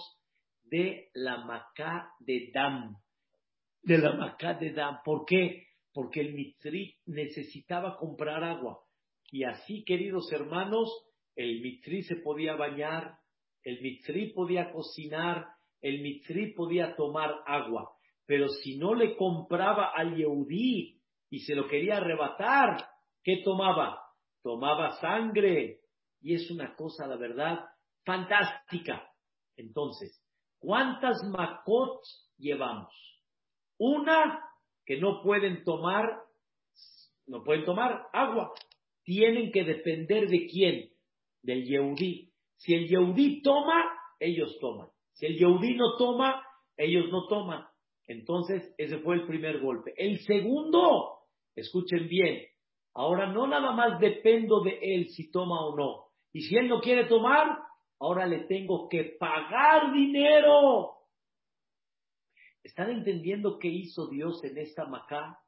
[0.63, 2.95] de la Macá de Dam.
[3.83, 4.99] De la Macá de Dam.
[5.05, 5.67] ¿Por qué?
[5.93, 8.79] Porque el Mitri necesitaba comprar agua.
[9.33, 10.89] Y así, queridos hermanos,
[11.35, 13.17] el Mitri se podía bañar,
[13.65, 15.47] el mitri podía cocinar,
[15.81, 17.91] el mitri podía tomar agua,
[18.27, 22.92] pero si no le compraba al Yehudí y se lo quería arrebatar,
[23.23, 24.01] ¿qué tomaba?
[24.43, 25.81] Tomaba sangre.
[26.21, 27.61] Y es una cosa, la verdad,
[28.05, 29.09] fantástica.
[29.57, 30.23] Entonces,
[30.59, 32.01] ¿cuántas makot
[32.39, 32.93] llevamos?
[33.79, 34.41] Una
[34.85, 36.05] que no pueden tomar,
[37.27, 38.53] no pueden tomar agua.
[39.05, 40.91] Tienen que depender de quién?
[41.43, 42.33] Del Yehudí.
[42.57, 43.85] Si el Yehudí toma,
[44.21, 44.89] ellos toman.
[45.15, 46.43] Si el Yehudí no toma,
[46.77, 47.67] ellos no toman.
[48.07, 49.93] Entonces, ese fue el primer golpe.
[49.97, 51.21] El segundo,
[51.55, 52.47] escuchen bien,
[52.95, 56.07] ahora no nada más dependo de él si toma o no.
[56.33, 57.59] Y si él no quiere tomar,
[58.01, 60.93] ahora le tengo que pagar dinero.
[62.63, 65.39] ¿Están entendiendo qué hizo Dios en esta Macá?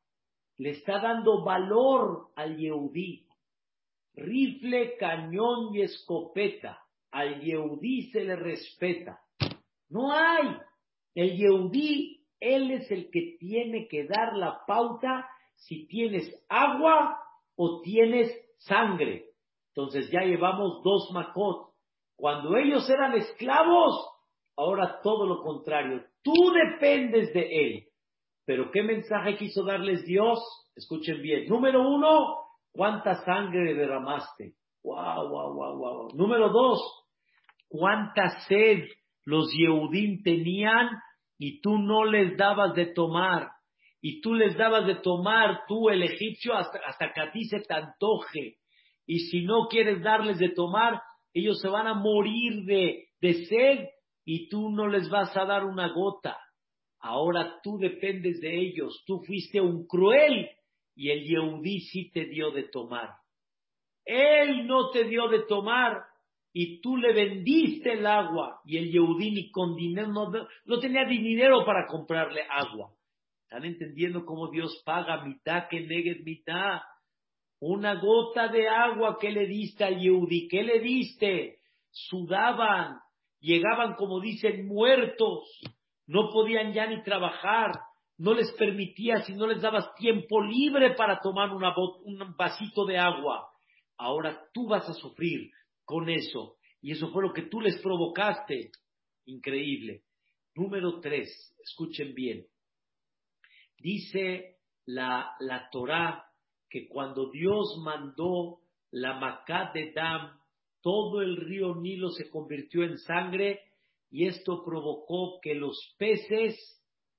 [0.57, 3.27] Le está dando valor al Yehudí.
[4.15, 9.21] Rifle, cañón y escopeta al Yehudí se le respeta.
[9.89, 10.57] No hay.
[11.15, 17.24] El Yehudí, él es el que tiene que dar la pauta si tienes agua
[17.57, 19.27] o tienes sangre.
[19.75, 21.73] Entonces ya llevamos dos Makot.
[22.17, 24.09] Cuando ellos eran esclavos,
[24.57, 26.05] ahora todo lo contrario.
[26.23, 27.85] Tú dependes de él.
[28.47, 30.39] Pero ¿qué mensaje quiso darles Dios?
[30.77, 31.49] Escuchen bien.
[31.49, 32.37] Número uno,
[32.73, 34.55] ¿cuánta sangre derramaste?
[34.83, 36.09] Wow, wow, wow, wow.
[36.15, 36.81] Número dos,
[37.69, 38.85] ¿cuánta sed
[39.25, 40.91] los Yehudim tenían
[41.39, 43.49] y tú no les dabas de tomar?
[44.07, 47.61] Y tú les dabas de tomar, tú el egipcio, hasta, hasta que a ti se
[47.61, 48.57] te antoje.
[49.07, 51.01] Y si no quieres darles de tomar,
[51.33, 53.89] ellos se van a morir de, de sed
[54.27, 56.37] y tú no les vas a dar una gota.
[57.01, 59.03] Ahora tú dependes de ellos.
[59.07, 60.51] Tú fuiste un cruel
[60.95, 63.09] y el Yehudí sí te dio de tomar.
[64.05, 66.03] Él no te dio de tomar
[66.53, 70.09] y tú le vendiste el agua y el Yehudí ni con dinero,
[70.67, 72.91] no, tenía dinero para comprarle agua.
[73.55, 76.81] ¿Están entendiendo cómo Dios paga mitad que negue mitad?
[77.61, 81.59] Una gota de agua que le diste al Yehudí, ¿qué le diste?
[81.93, 82.99] Sudaban,
[83.39, 85.45] llegaban como dicen muertos,
[86.09, 87.71] no podían ya ni trabajar,
[88.19, 93.49] no les permitía si no les dabas tiempo libre para tomar un vasito de agua.
[93.97, 95.53] Ahora tú vas a sufrir
[95.85, 96.57] con eso.
[96.83, 98.73] Y eso fue lo que tú les provocaste.
[99.27, 100.03] Increíble.
[100.57, 102.49] Número tres, escuchen bien.
[103.85, 106.25] Dice la, la Torah
[106.71, 110.41] que cuando Dios mandó la Macá de Dam,
[110.81, 113.61] todo el río Nilo se convirtió en sangre
[114.11, 116.57] y esto provocó que los peces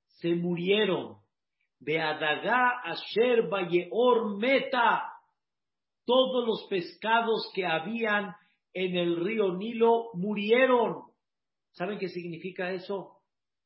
[0.08, 1.18] se murieron.
[1.80, 5.04] Beadagá Asher Bayeor Meta.
[6.04, 8.34] Todos los pescados que habían
[8.74, 11.04] en el río Nilo murieron.
[11.74, 13.15] ¿Saben qué significa eso?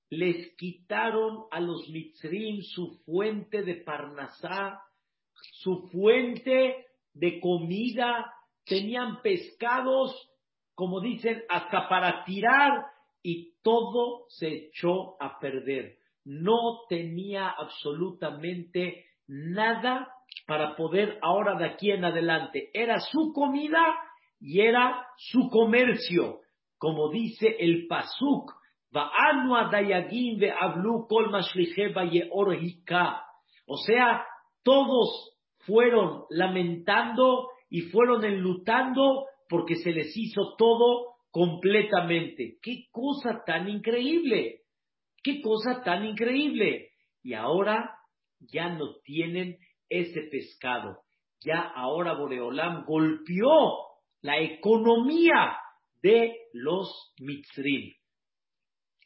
[0.10, 4.82] Les quitaron a los mitzrim su fuente de parnasá,
[5.34, 8.34] su fuente de comida.
[8.66, 10.16] Tenían pescados,
[10.74, 12.86] como dicen, hasta para tirar
[13.22, 15.98] y todo se echó a perder.
[16.26, 20.08] No tenía absolutamente nada
[20.48, 22.70] para poder ahora de aquí en adelante.
[22.74, 23.96] Era su comida
[24.40, 26.40] y era su comercio.
[26.78, 28.59] Como dice el Pasuk,
[33.72, 34.26] o sea,
[34.64, 42.58] todos fueron lamentando y fueron enlutando porque se les hizo todo completamente.
[42.62, 44.62] ¡Qué cosa tan increíble!
[45.22, 46.90] ¡Qué cosa tan increíble!
[47.22, 47.96] Y ahora
[48.40, 51.02] ya no tienen ese pescado.
[51.42, 53.90] Ya ahora Boreolam golpeó
[54.22, 55.58] la economía
[56.02, 57.99] de los Mitzrim.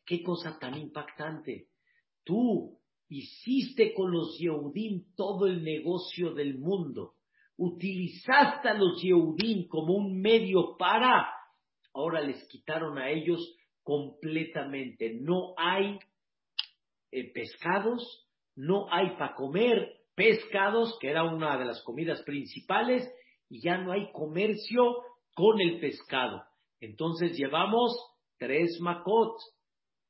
[0.06, 1.68] ¡Qué cosa tan impactante!
[2.24, 7.16] Tú hiciste con los Yehudim todo el negocio del mundo.
[7.58, 11.28] Utilizaste a los Yehudim como un medio para
[11.94, 15.18] ahora les quitaron a ellos completamente.
[15.22, 16.00] No hay
[17.12, 23.10] eh, pescados, no hay para comer pescados, que era una de las comidas principales,
[23.50, 24.98] y ya no hay comercio
[25.36, 26.44] con el pescado.
[26.80, 27.96] Entonces llevamos
[28.38, 29.38] tres macot.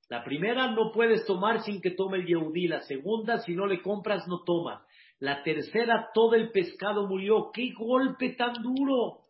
[0.10, 2.68] La primera no puedes tomar sin que tome el yehudí.
[2.68, 4.82] La segunda, si no le compras, no tomas.
[5.20, 7.52] La tercera, todo el pescado murió.
[7.54, 9.24] ¡Qué golpe tan duro!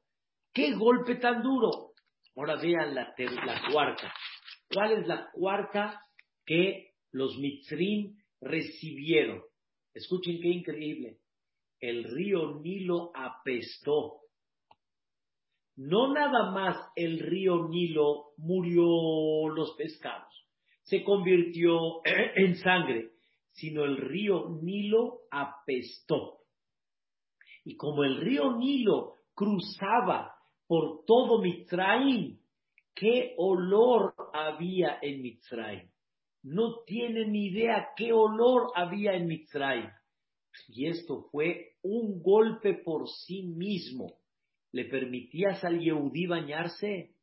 [0.53, 1.93] ¡Qué golpe tan duro!
[2.35, 3.13] Ahora vean la,
[3.71, 4.13] cuarta.
[4.73, 6.01] ¿Cuál es la cuarta
[6.45, 9.41] que los Mitzrim recibieron?
[9.93, 11.19] Escuchen qué increíble.
[11.79, 14.21] El río Nilo apestó.
[15.75, 20.42] No nada más el río Nilo murió los pescados,
[20.83, 22.01] se convirtió
[22.35, 23.11] en sangre,
[23.51, 26.39] sino el río Nilo apestó.
[27.65, 30.35] Y como el río Nilo cruzaba
[30.67, 32.39] por todo Mitzrayim.
[32.95, 35.89] ¿Qué olor había en Mitzrayim?
[36.43, 39.89] No tienen idea qué olor había en Mitzrayim.
[40.67, 44.17] Y esto fue un golpe por sí mismo.
[44.71, 47.15] ¿Le permitías al Yehudí bañarse?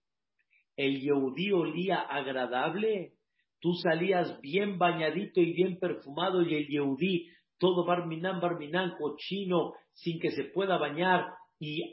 [0.76, 3.14] ¿El Yehudí olía agradable?
[3.60, 7.28] Tú salías bien bañadito y bien perfumado y el Yehudí
[7.60, 11.26] todo barminán, barminán, cochino, sin que se pueda bañar,
[11.60, 11.92] y,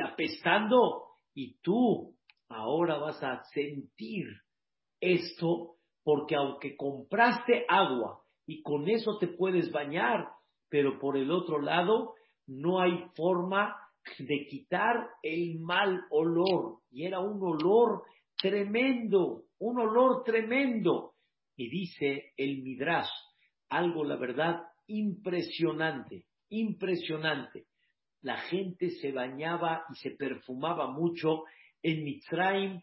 [0.00, 1.04] apestando,
[1.34, 2.14] y tú
[2.48, 4.26] ahora vas a sentir
[5.00, 10.28] esto, porque aunque compraste agua y con eso te puedes bañar,
[10.68, 12.12] pero por el otro lado
[12.46, 13.74] no hay forma
[14.18, 16.80] de quitar el mal olor.
[16.90, 18.02] Y era un olor
[18.36, 21.14] tremendo, un olor tremendo.
[21.56, 23.08] Y dice el Midrash,
[23.68, 27.66] algo la verdad impresionante, impresionante.
[28.22, 31.44] la gente se bañaba y se perfumaba mucho
[31.82, 32.80] en Mitzrayim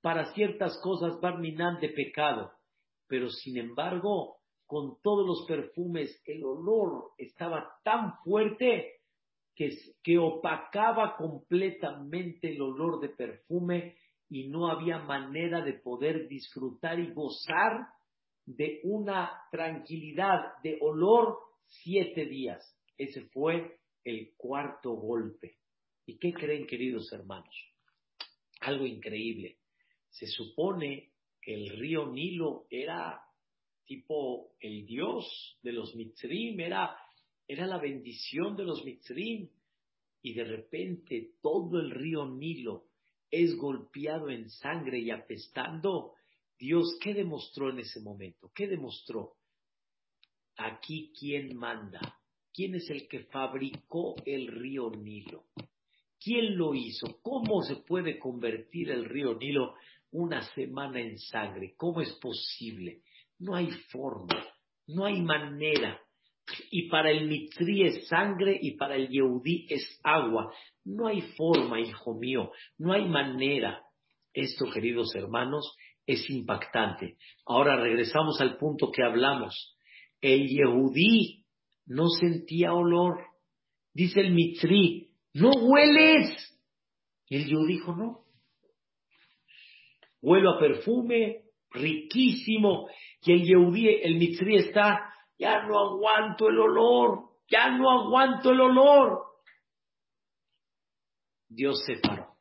[0.00, 2.52] para ciertas cosas barminan de pecado.
[3.08, 4.36] Pero sin embargo,
[4.66, 9.00] con todos los perfumes, el olor estaba tan fuerte
[9.54, 9.70] que,
[10.02, 13.96] que opacaba completamente el olor de perfume
[14.28, 17.86] y no había manera de poder disfrutar y gozar
[18.44, 22.76] de una tranquilidad de olor siete días.
[22.96, 25.56] Ese fue el cuarto golpe.
[26.06, 27.54] ¿Y qué creen, queridos hermanos?
[28.60, 29.58] Algo increíble.
[30.10, 33.20] Se supone que el río Nilo era
[33.84, 36.96] tipo el dios de los Mitzrim, era,
[37.46, 39.48] era la bendición de los Mitzrim.
[40.22, 42.85] Y de repente todo el río Nilo
[43.30, 46.14] es golpeado en sangre y apestando.
[46.58, 48.50] Dios, ¿qué demostró en ese momento?
[48.54, 49.34] ¿Qué demostró?
[50.56, 52.00] Aquí, ¿quién manda?
[52.52, 55.44] ¿Quién es el que fabricó el río Nilo?
[56.18, 57.20] ¿Quién lo hizo?
[57.22, 59.74] ¿Cómo se puede convertir el río Nilo
[60.12, 61.74] una semana en sangre?
[61.76, 63.02] ¿Cómo es posible?
[63.38, 64.46] No hay forma,
[64.86, 66.00] no hay manera.
[66.70, 70.52] Y para el Mitri es sangre y para el Yehudí es agua.
[70.84, 73.82] No hay forma, hijo mío, no hay manera.
[74.32, 75.76] Esto, queridos hermanos,
[76.06, 77.16] es impactante.
[77.44, 79.76] Ahora regresamos al punto que hablamos.
[80.20, 81.44] El Yehudí
[81.86, 83.24] no sentía olor.
[83.92, 86.52] Dice el Mitri, no hueles.
[87.28, 88.24] Y el yo dijo, no.
[90.20, 92.88] Huelo a perfume, riquísimo.
[93.22, 98.60] Y el Yehudí, el Mitri está, ya no aguanto el olor, ya no aguanto el
[98.60, 99.22] olor.
[101.48, 102.36] Dios separó.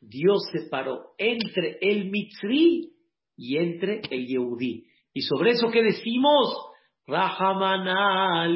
[0.00, 2.92] Dios separó entre el Mitri
[3.36, 4.86] y entre el Yehudí.
[5.12, 6.54] Y sobre eso que decimos,
[7.06, 8.46] Rahamana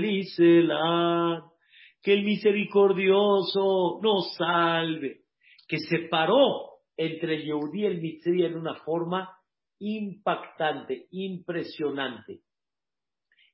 [2.02, 5.22] que el misericordioso nos salve,
[5.66, 9.30] que separó entre el Yehudí y el Mitri en una forma
[9.78, 12.40] impactante, impresionante.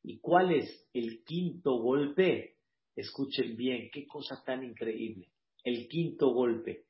[0.02, 2.56] ¿Y cuál es el quinto golpe?
[2.96, 5.28] Escuchen bien, qué cosa tan increíble.
[5.64, 6.84] El quinto golpe.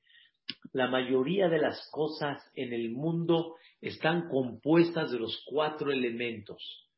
[0.73, 6.91] La mayoría de las cosas en el mundo están compuestas de los cuatro elementos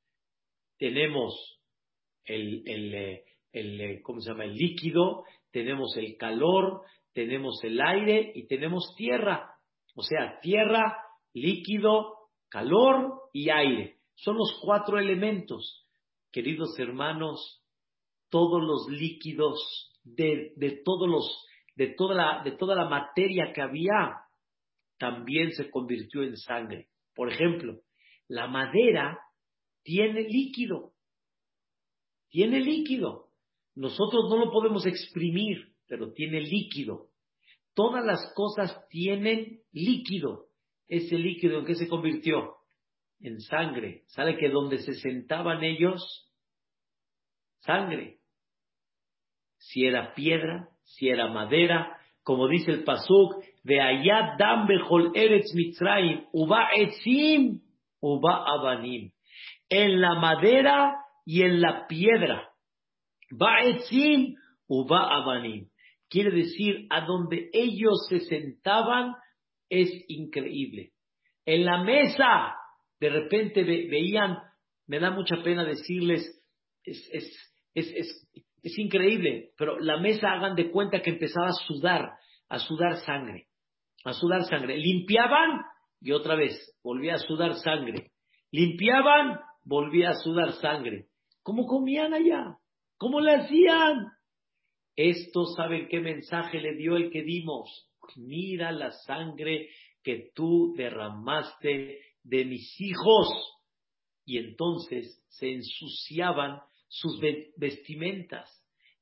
[0.83, 1.61] tenemos
[2.25, 4.47] el, el, eh, el, eh, ¿cómo se llama?
[4.47, 6.81] el líquido, tenemos el calor,
[7.13, 9.55] tenemos el aire y tenemos tierra.
[9.95, 10.99] O sea, tierra,
[11.35, 13.99] líquido, calor y aire.
[14.17, 15.82] Son los cuatro elementos.
[16.33, 17.63] Queridos hermanos,
[18.31, 23.61] todos los líquidos de, de todos los, de toda la, de toda la materia que
[23.61, 24.17] había,
[24.99, 26.89] también se convirtió en sangre.
[27.15, 27.81] Por ejemplo,
[28.29, 29.19] la madera
[29.83, 30.93] tiene líquido.
[32.31, 33.29] Tiene líquido.
[33.75, 37.09] Nosotros no lo podemos exprimir, pero tiene líquido.
[37.75, 40.47] Todas las cosas tienen líquido.
[40.89, 42.55] Ese líquido en qué se convirtió?
[43.23, 44.03] En sangre.
[44.07, 46.31] ¿Sabe que donde se sentaban ellos?
[47.61, 48.19] Sangre.
[49.59, 54.67] Si era piedra, si era madera, como dice el Pasuk, de Ayat Dam
[55.15, 57.61] Eretz Mitzrayim, Uba Etzim,
[58.01, 59.13] Uba Abanim
[59.73, 62.51] en la madera y en la piedra.
[63.31, 64.35] Ba'etzim
[64.69, 65.71] u ba'abanim.
[66.11, 69.15] Quiere decir, a donde ellos se sentaban
[69.71, 70.91] es increíble.
[71.47, 72.55] En la mesa,
[73.03, 74.39] de repente veían,
[74.87, 76.23] me da mucha pena decirles,
[76.85, 77.37] es, es,
[77.75, 78.29] es,
[78.63, 82.13] es increíble, pero la mesa hagan de cuenta que empezaba a sudar,
[82.49, 83.49] a sudar sangre,
[84.05, 84.79] a sudar sangre.
[84.79, 85.63] Limpiaban
[86.01, 88.13] y otra vez volvía a sudar sangre.
[88.53, 91.09] Limpiaban volvía a sudar sangre.
[91.43, 92.57] ¿Cómo comían allá?
[92.99, 94.13] ¿Cómo le hacían?
[94.95, 97.91] Esto, ¿saben qué mensaje le dio el que dimos?
[98.15, 99.71] Mira la sangre
[100.05, 103.29] que tú derramaste de mis hijos.
[104.25, 107.21] Y entonces se ensuciaban sus
[107.57, 108.49] vestimentas.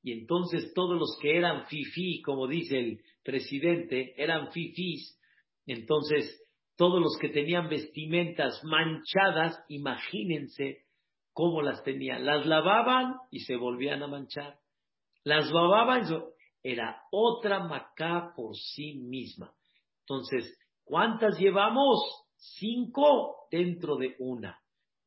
[0.02, 5.18] Y entonces todos los que eran fifí, como dice el presidente, eran fifís.
[5.66, 6.40] Entonces
[6.76, 10.86] todos los que tenían vestimentas manchadas, imagínense
[11.34, 12.24] cómo las tenían.
[12.24, 14.58] Las lavaban y se volvían a manchar.
[15.22, 16.04] Las lavaban,
[16.62, 19.52] era otra macá por sí misma.
[20.00, 22.00] Entonces, ¿cuántas llevamos?
[22.40, 24.58] Cinco dentro de una.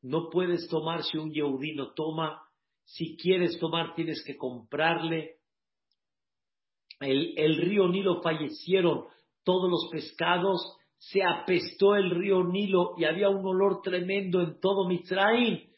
[0.02, 2.40] No puedes tomar si un yehudí no toma.
[2.84, 5.38] Si quieres tomar, tienes que comprarle.
[7.00, 9.06] El, río Nilo fallecieron
[9.42, 14.88] todos los pescados se apestó el río Nilo y había un olor tremendo en todo
[14.88, 15.68] Mitzrayim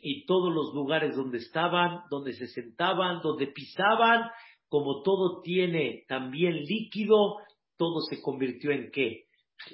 [0.00, 4.30] y todos los lugares donde estaban, donde se sentaban, donde pisaban,
[4.68, 7.36] como todo tiene también líquido,
[7.76, 9.24] todo se convirtió en qué?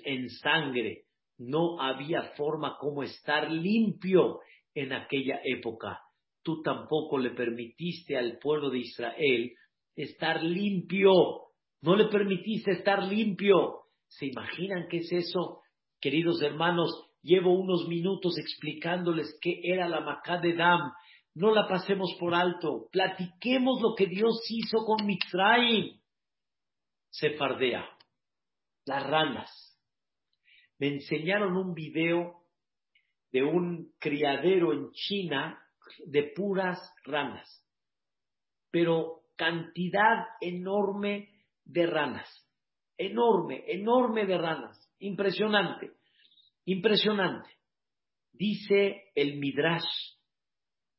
[0.04, 1.04] En sangre.
[1.38, 4.40] No había forma como estar limpio
[4.74, 6.00] en aquella época.
[6.42, 9.52] Tú tampoco le permitiste al pueblo de Israel
[9.94, 11.12] estar limpio.
[11.80, 13.82] No le permitiste estar limpio.
[14.08, 15.60] ¿Se imaginan qué es eso?
[16.00, 16.90] Queridos hermanos,
[17.22, 20.92] llevo unos minutos explicándoles qué era la Macá de Dam,
[21.34, 22.88] no la pasemos por alto.
[22.90, 26.00] Platiquemos lo que Dios hizo con Mitzrayim.
[27.10, 27.88] Sefardea,
[28.86, 29.67] las ranas.
[30.78, 32.42] Me enseñaron un video
[33.32, 35.58] de un criadero en China
[36.06, 37.48] de puras ranas,
[38.70, 41.28] pero cantidad enorme
[41.64, 42.28] de ranas,
[42.96, 45.92] enorme, enorme de ranas, impresionante,
[46.64, 47.50] impresionante.
[48.32, 50.18] Dice el Midrash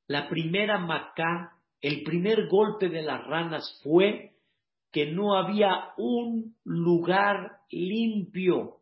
[0.09, 1.51] la primera macá,
[1.81, 4.31] el primer golpe de las ranas fue
[4.91, 8.78] que no había un lugar limpio,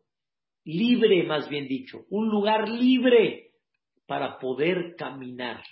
[0.68, 3.52] libre más bien dicho, un lugar libre
[4.06, 5.62] para poder caminar.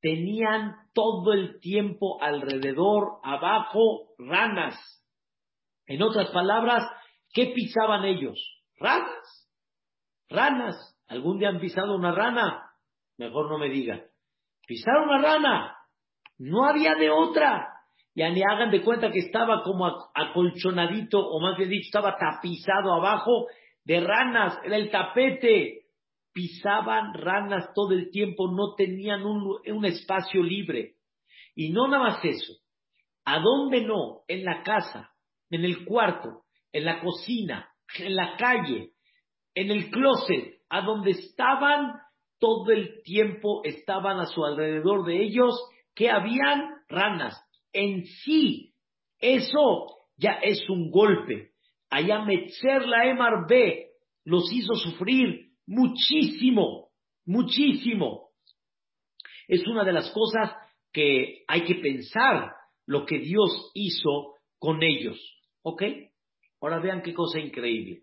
[0.00, 4.74] Tenían todo el tiempo alrededor, abajo, ranas.
[5.86, 6.82] En otras palabras,
[7.32, 8.36] ¿qué pisaban ellos?
[8.78, 9.48] Ranas.
[10.28, 10.76] Ranas.
[11.06, 12.72] ¿Algún día han pisado una rana?
[13.16, 14.02] Mejor no me digan.
[14.66, 15.76] Pisaron una rana.
[16.38, 17.68] No había de otra.
[18.16, 22.92] Ya ni hagan de cuenta que estaba como acolchonadito, o más bien dicho, estaba tapizado
[22.92, 23.46] abajo
[23.84, 24.58] de ranas.
[24.64, 25.82] Era el tapete.
[26.32, 30.96] Pisaban ranas todo el tiempo, no tenían un, un espacio libre.
[31.54, 32.54] Y no nada más eso.
[33.24, 34.22] ¿A dónde no?
[34.26, 35.12] En la casa,
[35.50, 38.90] en el cuarto, en la cocina, en la calle,
[39.54, 42.00] en el closet, a donde estaban
[42.44, 45.54] todo el tiempo estaban a su alrededor de ellos
[45.94, 47.40] que habían ranas.
[47.72, 48.74] En sí,
[49.18, 51.53] eso ya es un golpe.
[51.94, 53.92] Allá Metzer la Emar B
[54.24, 56.90] los hizo sufrir muchísimo,
[57.24, 58.30] muchísimo.
[59.46, 60.56] Es una de las cosas
[60.92, 62.50] que hay que pensar
[62.86, 65.16] lo que Dios hizo con ellos.
[65.62, 65.84] ¿Ok?
[66.60, 68.02] Ahora vean qué cosa increíble.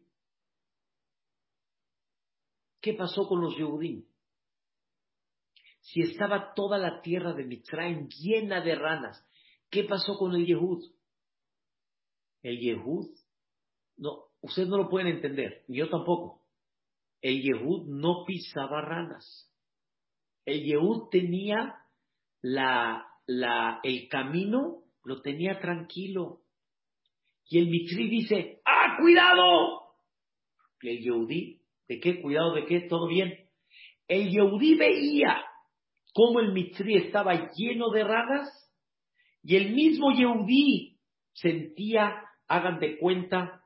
[2.79, 4.05] ¿Qué pasó con los Yehudim?
[5.81, 9.27] si estaba toda la tierra de Mitzrayim llena de ranas?
[9.69, 10.81] ¿Qué pasó con el Yehud?
[12.41, 13.09] El Yehud,
[14.01, 16.41] no, ustedes no lo pueden entender, yo tampoco.
[17.21, 19.47] El Yehud no pisaba ranas.
[20.43, 21.75] El Yehud tenía
[22.41, 23.07] la,
[23.83, 26.41] el camino, lo tenía tranquilo.
[27.47, 29.81] Y el Mitri dice, ¡ah, cuidado!
[30.81, 32.21] Y el Yehudí, ¿de qué?
[32.21, 32.81] ¿Cuidado de qué?
[32.81, 33.31] ¿Todo bien?
[34.07, 35.45] El Yehudí veía
[36.11, 38.49] cómo el Mitzri estaba lleno de ranas
[39.43, 40.97] y el mismo Yehudí
[41.33, 43.60] sentía, hagan de cuenta,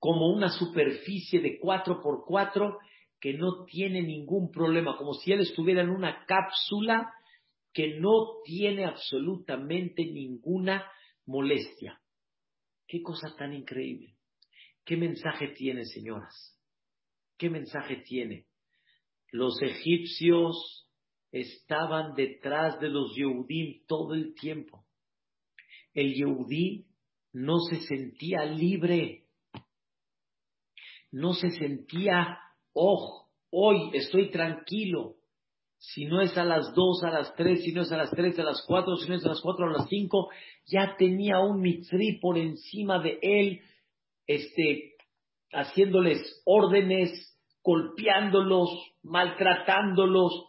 [0.00, 2.78] como una superficie de cuatro por cuatro
[3.20, 7.12] que no tiene ningún problema, como si él estuviera en una cápsula
[7.72, 10.90] que no tiene absolutamente ninguna
[11.26, 12.00] molestia.
[12.88, 14.16] Qué cosa tan increíble.
[14.84, 16.58] ¿Qué mensaje tiene, señoras?
[17.36, 18.46] ¿Qué mensaje tiene?
[19.30, 20.88] Los egipcios
[21.30, 24.86] estaban detrás de los Yehudim todo el tiempo.
[25.92, 26.86] El Yehudí
[27.32, 29.26] no se sentía libre,
[31.12, 32.38] no se sentía,
[32.72, 35.16] oh, hoy estoy tranquilo.
[35.78, 38.38] Si no es a las dos, a las tres, si no es a las tres,
[38.38, 40.28] a las cuatro, si no es a las cuatro, a las cinco,
[40.66, 43.62] ya tenía un mitri por encima de él,
[44.26, 44.92] este,
[45.52, 47.10] haciéndoles órdenes,
[47.62, 48.68] golpeándolos,
[49.02, 50.48] maltratándolos.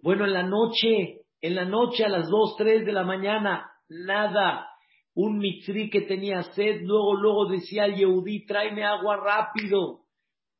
[0.00, 4.68] Bueno, en la noche, en la noche a las dos, tres de la mañana, nada.
[5.14, 10.01] Un mitri que tenía sed, luego, luego decía al Yehudí, tráeme agua rápido.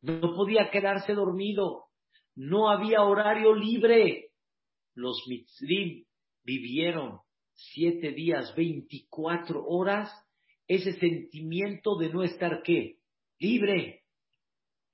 [0.03, 1.85] No podía quedarse dormido.
[2.35, 4.31] No había horario libre.
[4.95, 6.05] Los mitrim
[6.45, 7.21] vivieron
[7.55, 10.11] siete días, veinticuatro horas,
[10.67, 12.97] ese sentimiento de no estar qué?
[13.39, 14.03] Libre,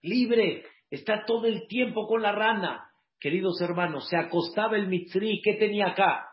[0.03, 2.91] libre está todo el tiempo con la rana.
[3.21, 6.29] Queridos hermanos, se acostaba el mitzri, ¿qué tenía acá?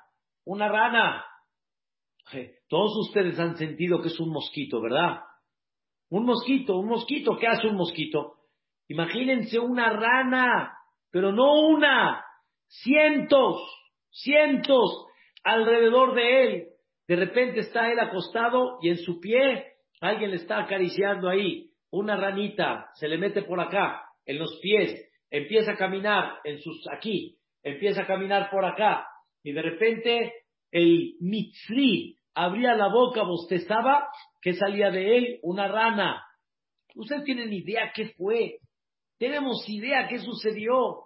[0.46, 1.26] Una rana.
[2.68, 5.22] Todos ustedes han sentido que es un mosquito, ¿verdad?
[6.10, 8.35] Un mosquito, un mosquito, ¿qué hace un mosquito?
[8.88, 10.78] Imagínense una rana,
[11.12, 12.24] pero no una,
[12.68, 13.62] cientos,
[14.12, 15.08] cientos
[15.44, 16.68] alrededor de él.
[17.08, 19.66] De repente está él acostado y en su pie
[20.02, 21.72] alguien le está acariciando ahí.
[21.92, 26.86] Una ranita se le mete por acá en los pies, empieza a caminar en sus
[26.92, 29.08] aquí, empieza a caminar por acá
[29.44, 30.34] y de repente
[30.72, 34.10] el mitzri abría la boca, bostezaba,
[34.42, 35.40] ¿qué salía de él?
[35.44, 36.24] Una rana.
[36.96, 38.58] Ustedes tienen idea qué fue.
[39.18, 41.04] Tenemos idea qué sucedió.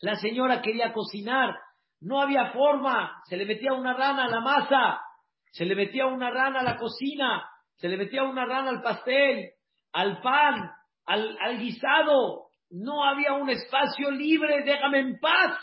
[0.00, 1.54] La señora quería cocinar,
[2.00, 5.00] no había forma, se le metía una rana a la masa,
[5.52, 9.50] se le metía una rana a la cocina, se le metía una rana al pastel,
[9.92, 10.70] al pan,
[11.04, 12.46] al, al guisado.
[12.70, 15.58] No había un espacio libre, déjame en paz.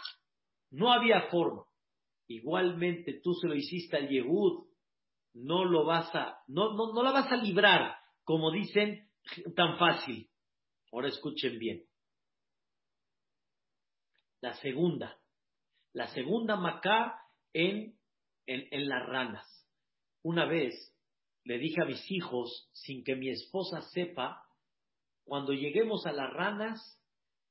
[0.71, 1.63] No había forma.
[2.27, 4.67] Igualmente tú se lo hiciste al Yehud,
[5.33, 9.09] no lo vas a, no, no, no la vas a librar, como dicen,
[9.55, 10.28] tan fácil.
[10.91, 11.83] Ahora escuchen bien.
[14.41, 15.19] La segunda,
[15.93, 17.21] la segunda macá
[17.53, 17.97] en,
[18.45, 19.67] en, en las ranas.
[20.23, 20.73] Una vez
[21.43, 24.45] le dije a mis hijos, sin que mi esposa sepa,
[25.23, 26.99] cuando lleguemos a las ranas,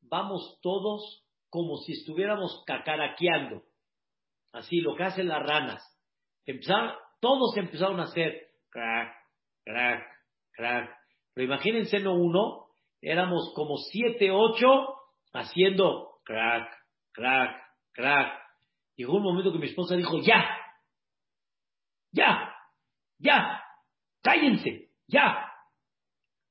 [0.02, 3.62] vamos todos como si estuviéramos cacaraqueando.
[4.52, 5.82] Así, lo que hacen las ranas.
[6.46, 9.14] Empezaron, todos empezaron a hacer crack,
[9.64, 10.04] crack,
[10.52, 10.90] crack.
[11.34, 12.67] Pero imagínense, no uno,
[13.00, 14.94] éramos como siete, ocho
[15.32, 16.68] haciendo crack,
[17.12, 17.56] crack,
[17.92, 18.32] crack.
[18.96, 20.44] Llegó un momento que mi esposa dijo, ya,
[22.12, 22.54] ya,
[23.18, 23.62] ya,
[24.22, 25.44] cállense, ya.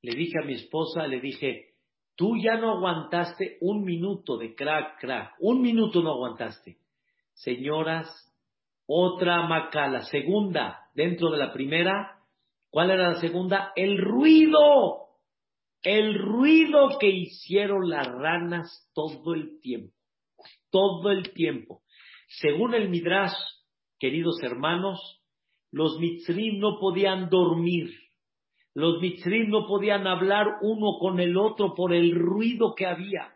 [0.02, 1.74] Le dije a mi esposa, le dije,
[2.16, 6.78] tú ya no aguantaste un minuto de crack, crack, un minuto no aguantaste.
[7.34, 8.08] Señoras,
[8.86, 12.18] otra maca, la segunda, dentro de la primera,
[12.70, 13.72] ¿cuál era la segunda?
[13.76, 15.07] El ruido,
[15.82, 19.94] el ruido que hicieron las ranas todo el tiempo,
[20.70, 21.82] todo el tiempo.
[22.40, 23.36] Según el Midrash,
[23.98, 25.22] queridos hermanos,
[25.70, 27.90] los mitzrim no podían dormir,
[28.74, 33.34] los mitzrim no podían hablar uno con el otro por el ruido que había.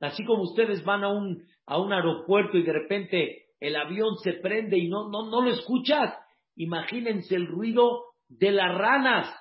[0.00, 4.32] Así como ustedes van a un, a un aeropuerto y de repente el avión se
[4.34, 6.14] prende y no, no, no lo escuchas,
[6.56, 9.39] imagínense el ruido de las ranas.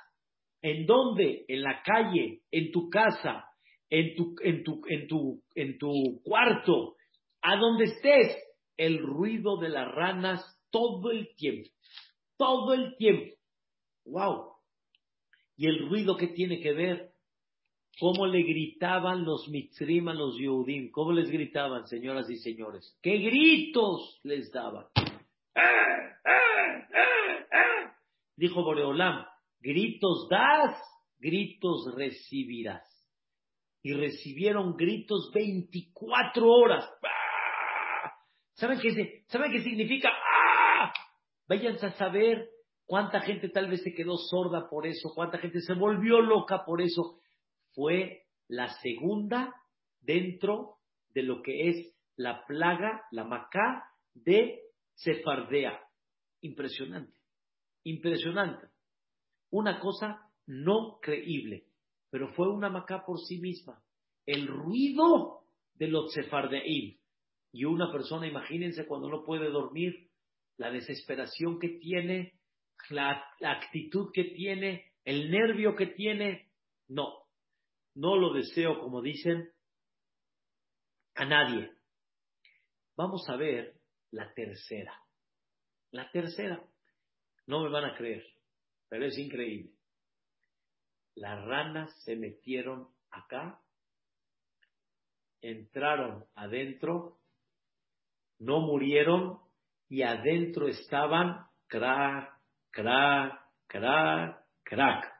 [0.62, 1.46] ¿En dónde?
[1.48, 3.46] En la calle, en tu casa,
[3.90, 6.96] en tu, en tu, en tu, en tu cuarto,
[7.42, 8.38] a donde estés,
[8.78, 10.42] el ruido de las ranas
[10.72, 11.70] todo el tiempo
[12.40, 13.36] todo el tiempo.
[14.06, 14.54] ¡Wow!
[15.58, 17.12] Y el ruido que tiene que ver,
[18.00, 23.18] cómo le gritaban los mitzrim a los Yehudim, cómo les gritaban, señoras y señores, qué
[23.18, 24.86] gritos les daban.
[28.38, 29.26] Dijo Boreolam,
[29.60, 30.82] gritos das,
[31.20, 32.88] gritos recibirás.
[33.82, 36.90] Y recibieron gritos 24 horas.
[38.54, 40.10] ¿Saben qué, ¿Saben qué significa?
[41.48, 42.50] Váyanse a saber
[42.86, 46.82] cuánta gente tal vez se quedó sorda por eso, cuánta gente se volvió loca por
[46.82, 47.20] eso.
[47.74, 49.54] Fue la segunda
[50.02, 50.76] dentro
[51.14, 54.60] de lo que es la plaga, la macá de
[54.96, 55.80] Sefardea.
[56.42, 57.18] Impresionante,
[57.84, 58.68] impresionante.
[59.52, 61.66] Una cosa no creíble,
[62.10, 63.82] pero fue una macá por sí misma.
[64.26, 65.44] El ruido
[65.76, 66.98] de los sefardeim.
[67.52, 70.10] Y una persona, imagínense cuando no puede dormir,
[70.58, 72.40] la desesperación que tiene,
[72.90, 76.52] la, actitud que tiene, el nervio que tiene.
[76.90, 77.08] No,
[77.96, 79.50] no lo deseo, como dicen,
[81.16, 81.72] a nadie.
[82.96, 83.76] Vamos a ver
[84.12, 84.94] la tercera.
[85.92, 86.64] La tercera.
[87.48, 88.24] No me van a creer,
[88.90, 89.72] pero es increíble.
[91.16, 93.62] Las ranas se metieron acá,
[95.42, 97.20] entraron adentro,
[98.40, 99.40] no murieron
[99.88, 102.34] y adentro estaban crack,
[102.72, 105.14] crack, crack, crack.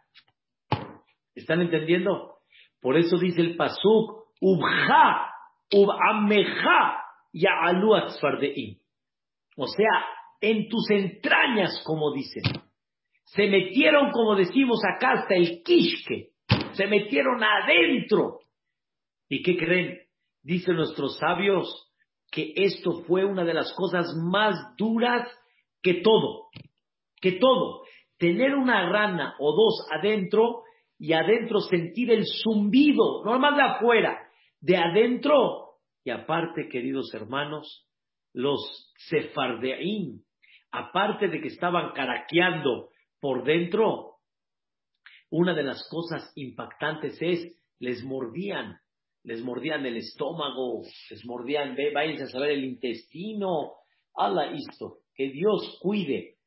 [1.36, 2.40] ¿Están entendiendo?
[2.82, 5.34] Por eso dice el pasuk, ubja,
[5.74, 7.04] ubameja,
[7.34, 7.52] ya
[9.58, 10.06] O sea,
[10.42, 12.69] en tus entrañas, como dicen.
[13.36, 16.32] Se metieron, como decimos acá, hasta el kishke.
[16.74, 18.40] Se metieron adentro.
[19.28, 20.00] ¿Y qué creen?
[20.42, 21.92] Dicen nuestros sabios,
[22.32, 25.28] que esto fue una de las cosas más duras
[25.82, 26.48] que todo,
[27.22, 27.84] que todo.
[28.18, 30.64] Tener una rana o dos adentro
[30.98, 34.20] y adentro sentir el zumbido, no más de afuera,
[34.60, 35.78] de adentro.
[36.04, 37.88] Y aparte, queridos hermanos,
[38.34, 40.24] los sefardeín,
[40.72, 42.90] aparte de que estaban caraqueando
[43.20, 44.18] por dentro,
[45.30, 48.80] una de las cosas impactantes es, les mordían
[49.24, 53.74] les mordían el estómago, les mordían, váyanse a saber el intestino,
[54.16, 56.38] ala esto, que Dios cuide.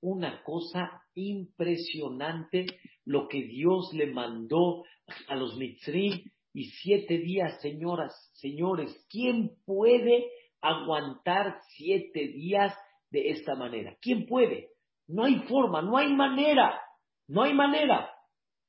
[0.00, 2.66] Una cosa impresionante
[3.04, 4.84] lo que Dios le mandó
[5.26, 12.74] a los mitzrim y siete días, señoras, señores, ¿quién puede aguantar siete días
[13.10, 13.96] de esta manera.
[14.00, 14.68] ¿Quién puede?
[15.10, 16.80] No hay forma, no hay manera,
[17.26, 18.14] no hay manera.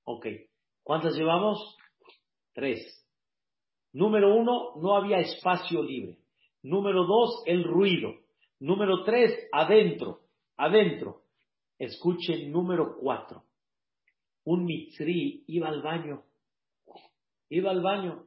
[0.03, 0.25] Ok,
[0.81, 1.77] ¿cuántas llevamos?
[2.53, 3.07] Tres.
[3.93, 6.17] Número uno, no había espacio libre.
[6.63, 8.15] Número dos, el ruido.
[8.59, 10.21] Número tres, adentro,
[10.57, 11.21] adentro.
[11.77, 13.43] Escuchen número cuatro.
[14.43, 16.23] Un mitzri iba al baño,
[17.49, 18.25] iba al baño,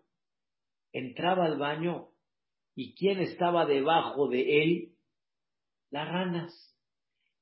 [0.92, 2.10] entraba al baño
[2.76, 4.92] y ¿quién estaba debajo de él?
[5.90, 6.73] Las ranas.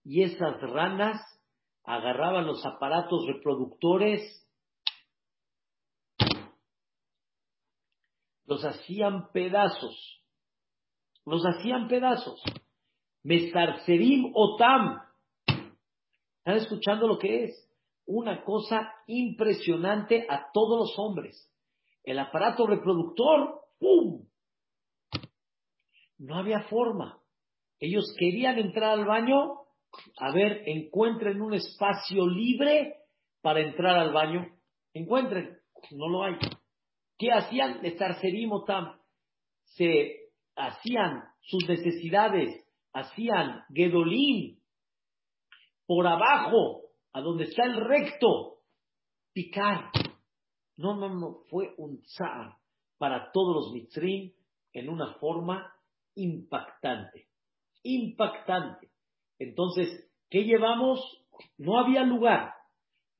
[0.04, 1.20] Y esas ranas
[1.84, 4.42] agarraban los aparatos reproductores
[8.52, 10.22] los hacían pedazos,
[11.24, 12.42] los hacían pedazos.
[13.22, 14.98] Mesarcerim Otam.
[15.46, 17.68] ¿Están escuchando lo que es?
[18.04, 21.48] Una cosa impresionante a todos los hombres.
[22.02, 24.26] El aparato reproductor, ¡pum!
[26.18, 27.22] No había forma.
[27.78, 29.61] Ellos querían entrar al baño,
[30.18, 32.96] a ver, encuentren un espacio libre
[33.40, 34.46] para entrar al baño.
[34.94, 35.58] Encuentren,
[35.90, 36.34] no lo hay.
[37.18, 37.80] ¿Qué hacían?
[38.66, 39.00] Tam.
[39.64, 44.60] Se hacían sus necesidades, hacían Gedolín
[45.86, 46.82] por abajo,
[47.12, 48.60] a donde está el recto,
[49.32, 49.90] picar.
[50.76, 52.56] No, no, no, fue un zar
[52.98, 54.32] para todos los mitrim
[54.72, 55.74] en una forma
[56.14, 57.28] impactante.
[57.82, 58.91] Impactante.
[59.42, 61.00] Entonces, ¿qué llevamos?
[61.58, 62.52] No había lugar.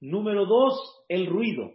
[0.00, 1.74] Número dos, el ruido.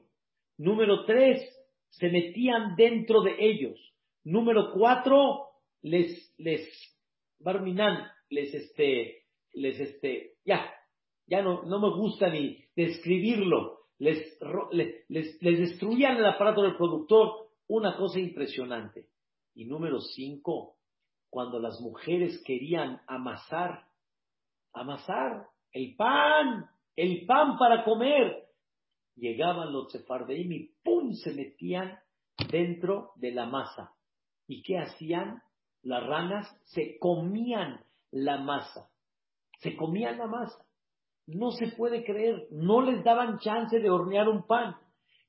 [0.58, 1.42] Número tres,
[1.90, 3.80] se metían dentro de ellos.
[4.24, 5.48] Número cuatro,
[5.82, 6.68] les, les,
[7.40, 10.74] barminan, les, este, les, este, ya,
[11.28, 13.80] ya no, no me gusta ni describirlo.
[14.00, 14.38] Les,
[14.72, 19.08] les, les, destruían el aparato del productor, una cosa impresionante.
[19.56, 20.76] Y número cinco,
[21.30, 23.87] cuando las mujeres querían amasar,
[24.82, 28.48] amasar el pan, el pan para comer,
[29.16, 31.14] llegaban los sefardeim y ¡pum!
[31.14, 31.98] se metían
[32.50, 33.94] dentro de la masa.
[34.48, 35.42] ¿Y qué hacían?
[35.84, 37.80] Las ranas se comían
[38.12, 38.90] la masa.
[39.60, 40.66] Se comían la masa.
[41.28, 42.48] No se puede creer.
[42.52, 44.76] No les daban chance de hornear un pan.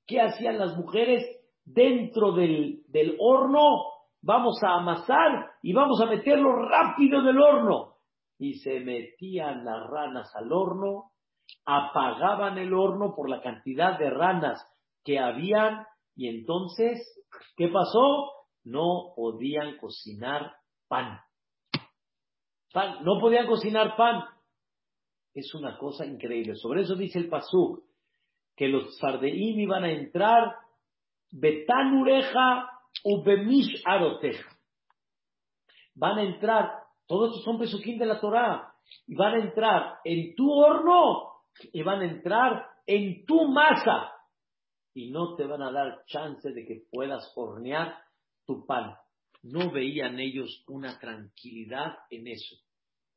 [0.07, 1.24] ¿Qué hacían las mujeres?
[1.64, 3.82] Dentro del, del horno
[4.22, 7.97] vamos a amasar y vamos a meterlo rápido del horno.
[8.39, 11.12] Y se metían las ranas al horno
[11.64, 14.64] apagaban el horno por la cantidad de ranas
[15.05, 15.86] que habían
[16.18, 16.99] y entonces,
[17.57, 18.32] ¿qué pasó?
[18.64, 20.53] No podían cocinar
[20.89, 21.20] pan.
[23.05, 24.24] no podían cocinar pan.
[25.32, 26.57] Es una cosa increíble.
[26.57, 27.84] Sobre eso dice el Pasuk,
[28.57, 30.57] que los sardeim iban a entrar
[31.30, 32.68] betanureja
[33.05, 34.59] u bemish aroteja.
[35.95, 36.78] Van a entrar,
[37.09, 38.72] todos estos son pesuquín de la Torah,
[39.06, 41.32] y van a entrar en tu horno
[41.72, 44.12] y van a entrar en tu masa
[44.94, 47.98] y no te van a dar chance de que puedas hornear
[48.46, 48.94] tu pan.
[49.42, 52.56] No veían ellos una tranquilidad en eso.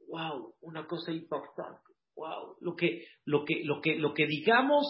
[0.08, 1.82] Wow, una cosa importante.
[2.16, 4.86] Wow, lo que, lo que, lo que, lo que digamos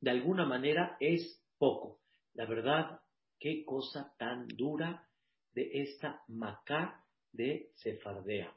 [0.00, 1.98] de alguna manera es poco.
[2.34, 3.00] La verdad,
[3.38, 5.06] qué cosa tan dura
[5.52, 6.99] de esta Macá
[7.32, 8.54] de Sefardea.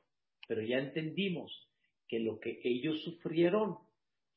[0.48, 1.70] Pero ya entendimos
[2.08, 3.78] que lo que ellos sufrieron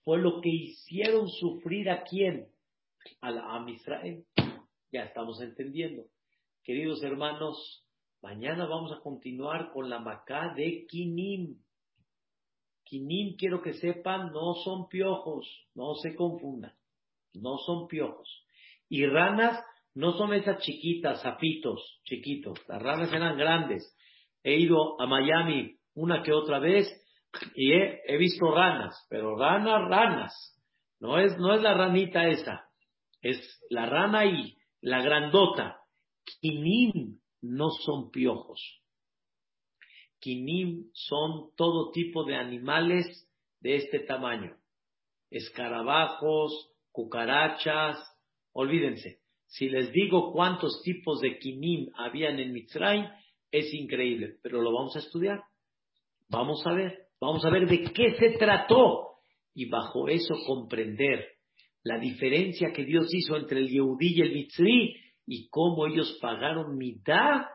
[0.03, 2.49] fue lo que hicieron sufrir a quién?
[3.21, 4.25] A la Am Israel.
[4.93, 6.07] Ya estamos entendiendo.
[6.63, 7.85] Queridos hermanos,
[8.23, 11.61] mañana vamos a continuar con la Macá de Kinim.
[12.85, 16.73] Kinim, quiero que sepan, no son piojos, no se confundan,
[17.35, 18.47] no son piojos.
[18.89, 19.61] Y ranas
[19.95, 22.59] no son esas chiquitas, zapitos, chiquitos.
[22.69, 23.96] Las ranas eran grandes.
[24.47, 26.87] He ido a Miami una que otra vez
[27.57, 30.63] y he, visto ranas, pero ranas, ranas.
[31.01, 32.65] No es, no es la ranita esa,
[33.23, 33.39] es
[33.71, 35.81] la rana y la grandota.
[36.41, 38.61] Quinim no son piojos.
[40.21, 43.29] Quinim son todo tipo de animales
[43.59, 44.57] de este tamaño.
[45.29, 47.99] Escarabajos, cucarachas,
[48.53, 49.19] olvídense.
[49.47, 53.07] Si les digo cuántos tipos de quinim habían en Mitzrayim,
[53.51, 55.43] es increíble, pero lo vamos a estudiar.
[56.29, 57.07] Vamos a ver.
[57.21, 59.17] Vamos a ver de qué se trató
[59.55, 61.37] y bajo eso comprender
[61.83, 66.77] la diferencia que Dios hizo entre el Yehudí y el Mitzri y cómo ellos pagaron
[66.77, 67.47] mitad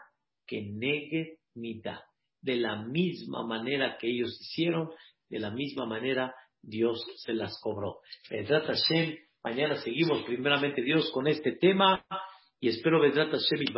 [0.47, 1.99] que negue mitad.
[2.41, 4.89] De la misma manera que ellos hicieron,
[5.29, 7.99] de la misma manera Dios se las cobró.
[8.29, 12.03] Hashem, mañana seguimos primeramente Dios con este tema
[12.59, 13.71] y espero Vedrat Hashem y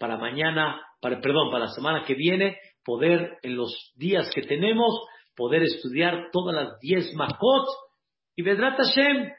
[0.00, 4.98] para mañana, para, perdón, para la semana que viene poder en los días que tenemos,
[5.36, 7.68] poder estudiar todas las diez makot
[8.34, 9.30] y Vedrat Hashem,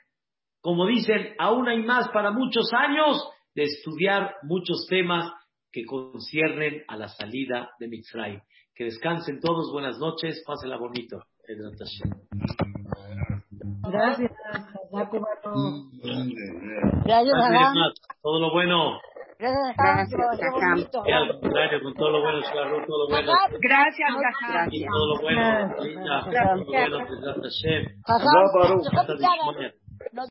[0.61, 5.33] como dicen, aún hay más para muchos años de estudiar muchos temas
[5.71, 8.41] que conciernen a la salida de Mitzrayim.
[8.75, 11.23] Que descansen todos, buenas noches, pásenla bonito.
[11.47, 12.11] Vedrat Hashem.
[13.83, 14.31] Gracias.
[17.03, 17.35] Gracias,
[18.21, 18.99] todo lo bueno.
[19.41, 23.33] Gracias, al contrario, con todo lo bueno, Shalom, todo lo bueno.
[23.59, 24.09] Gracias,
[24.71, 26.21] Y todo lo bueno, linda,
[28.05, 29.80] todo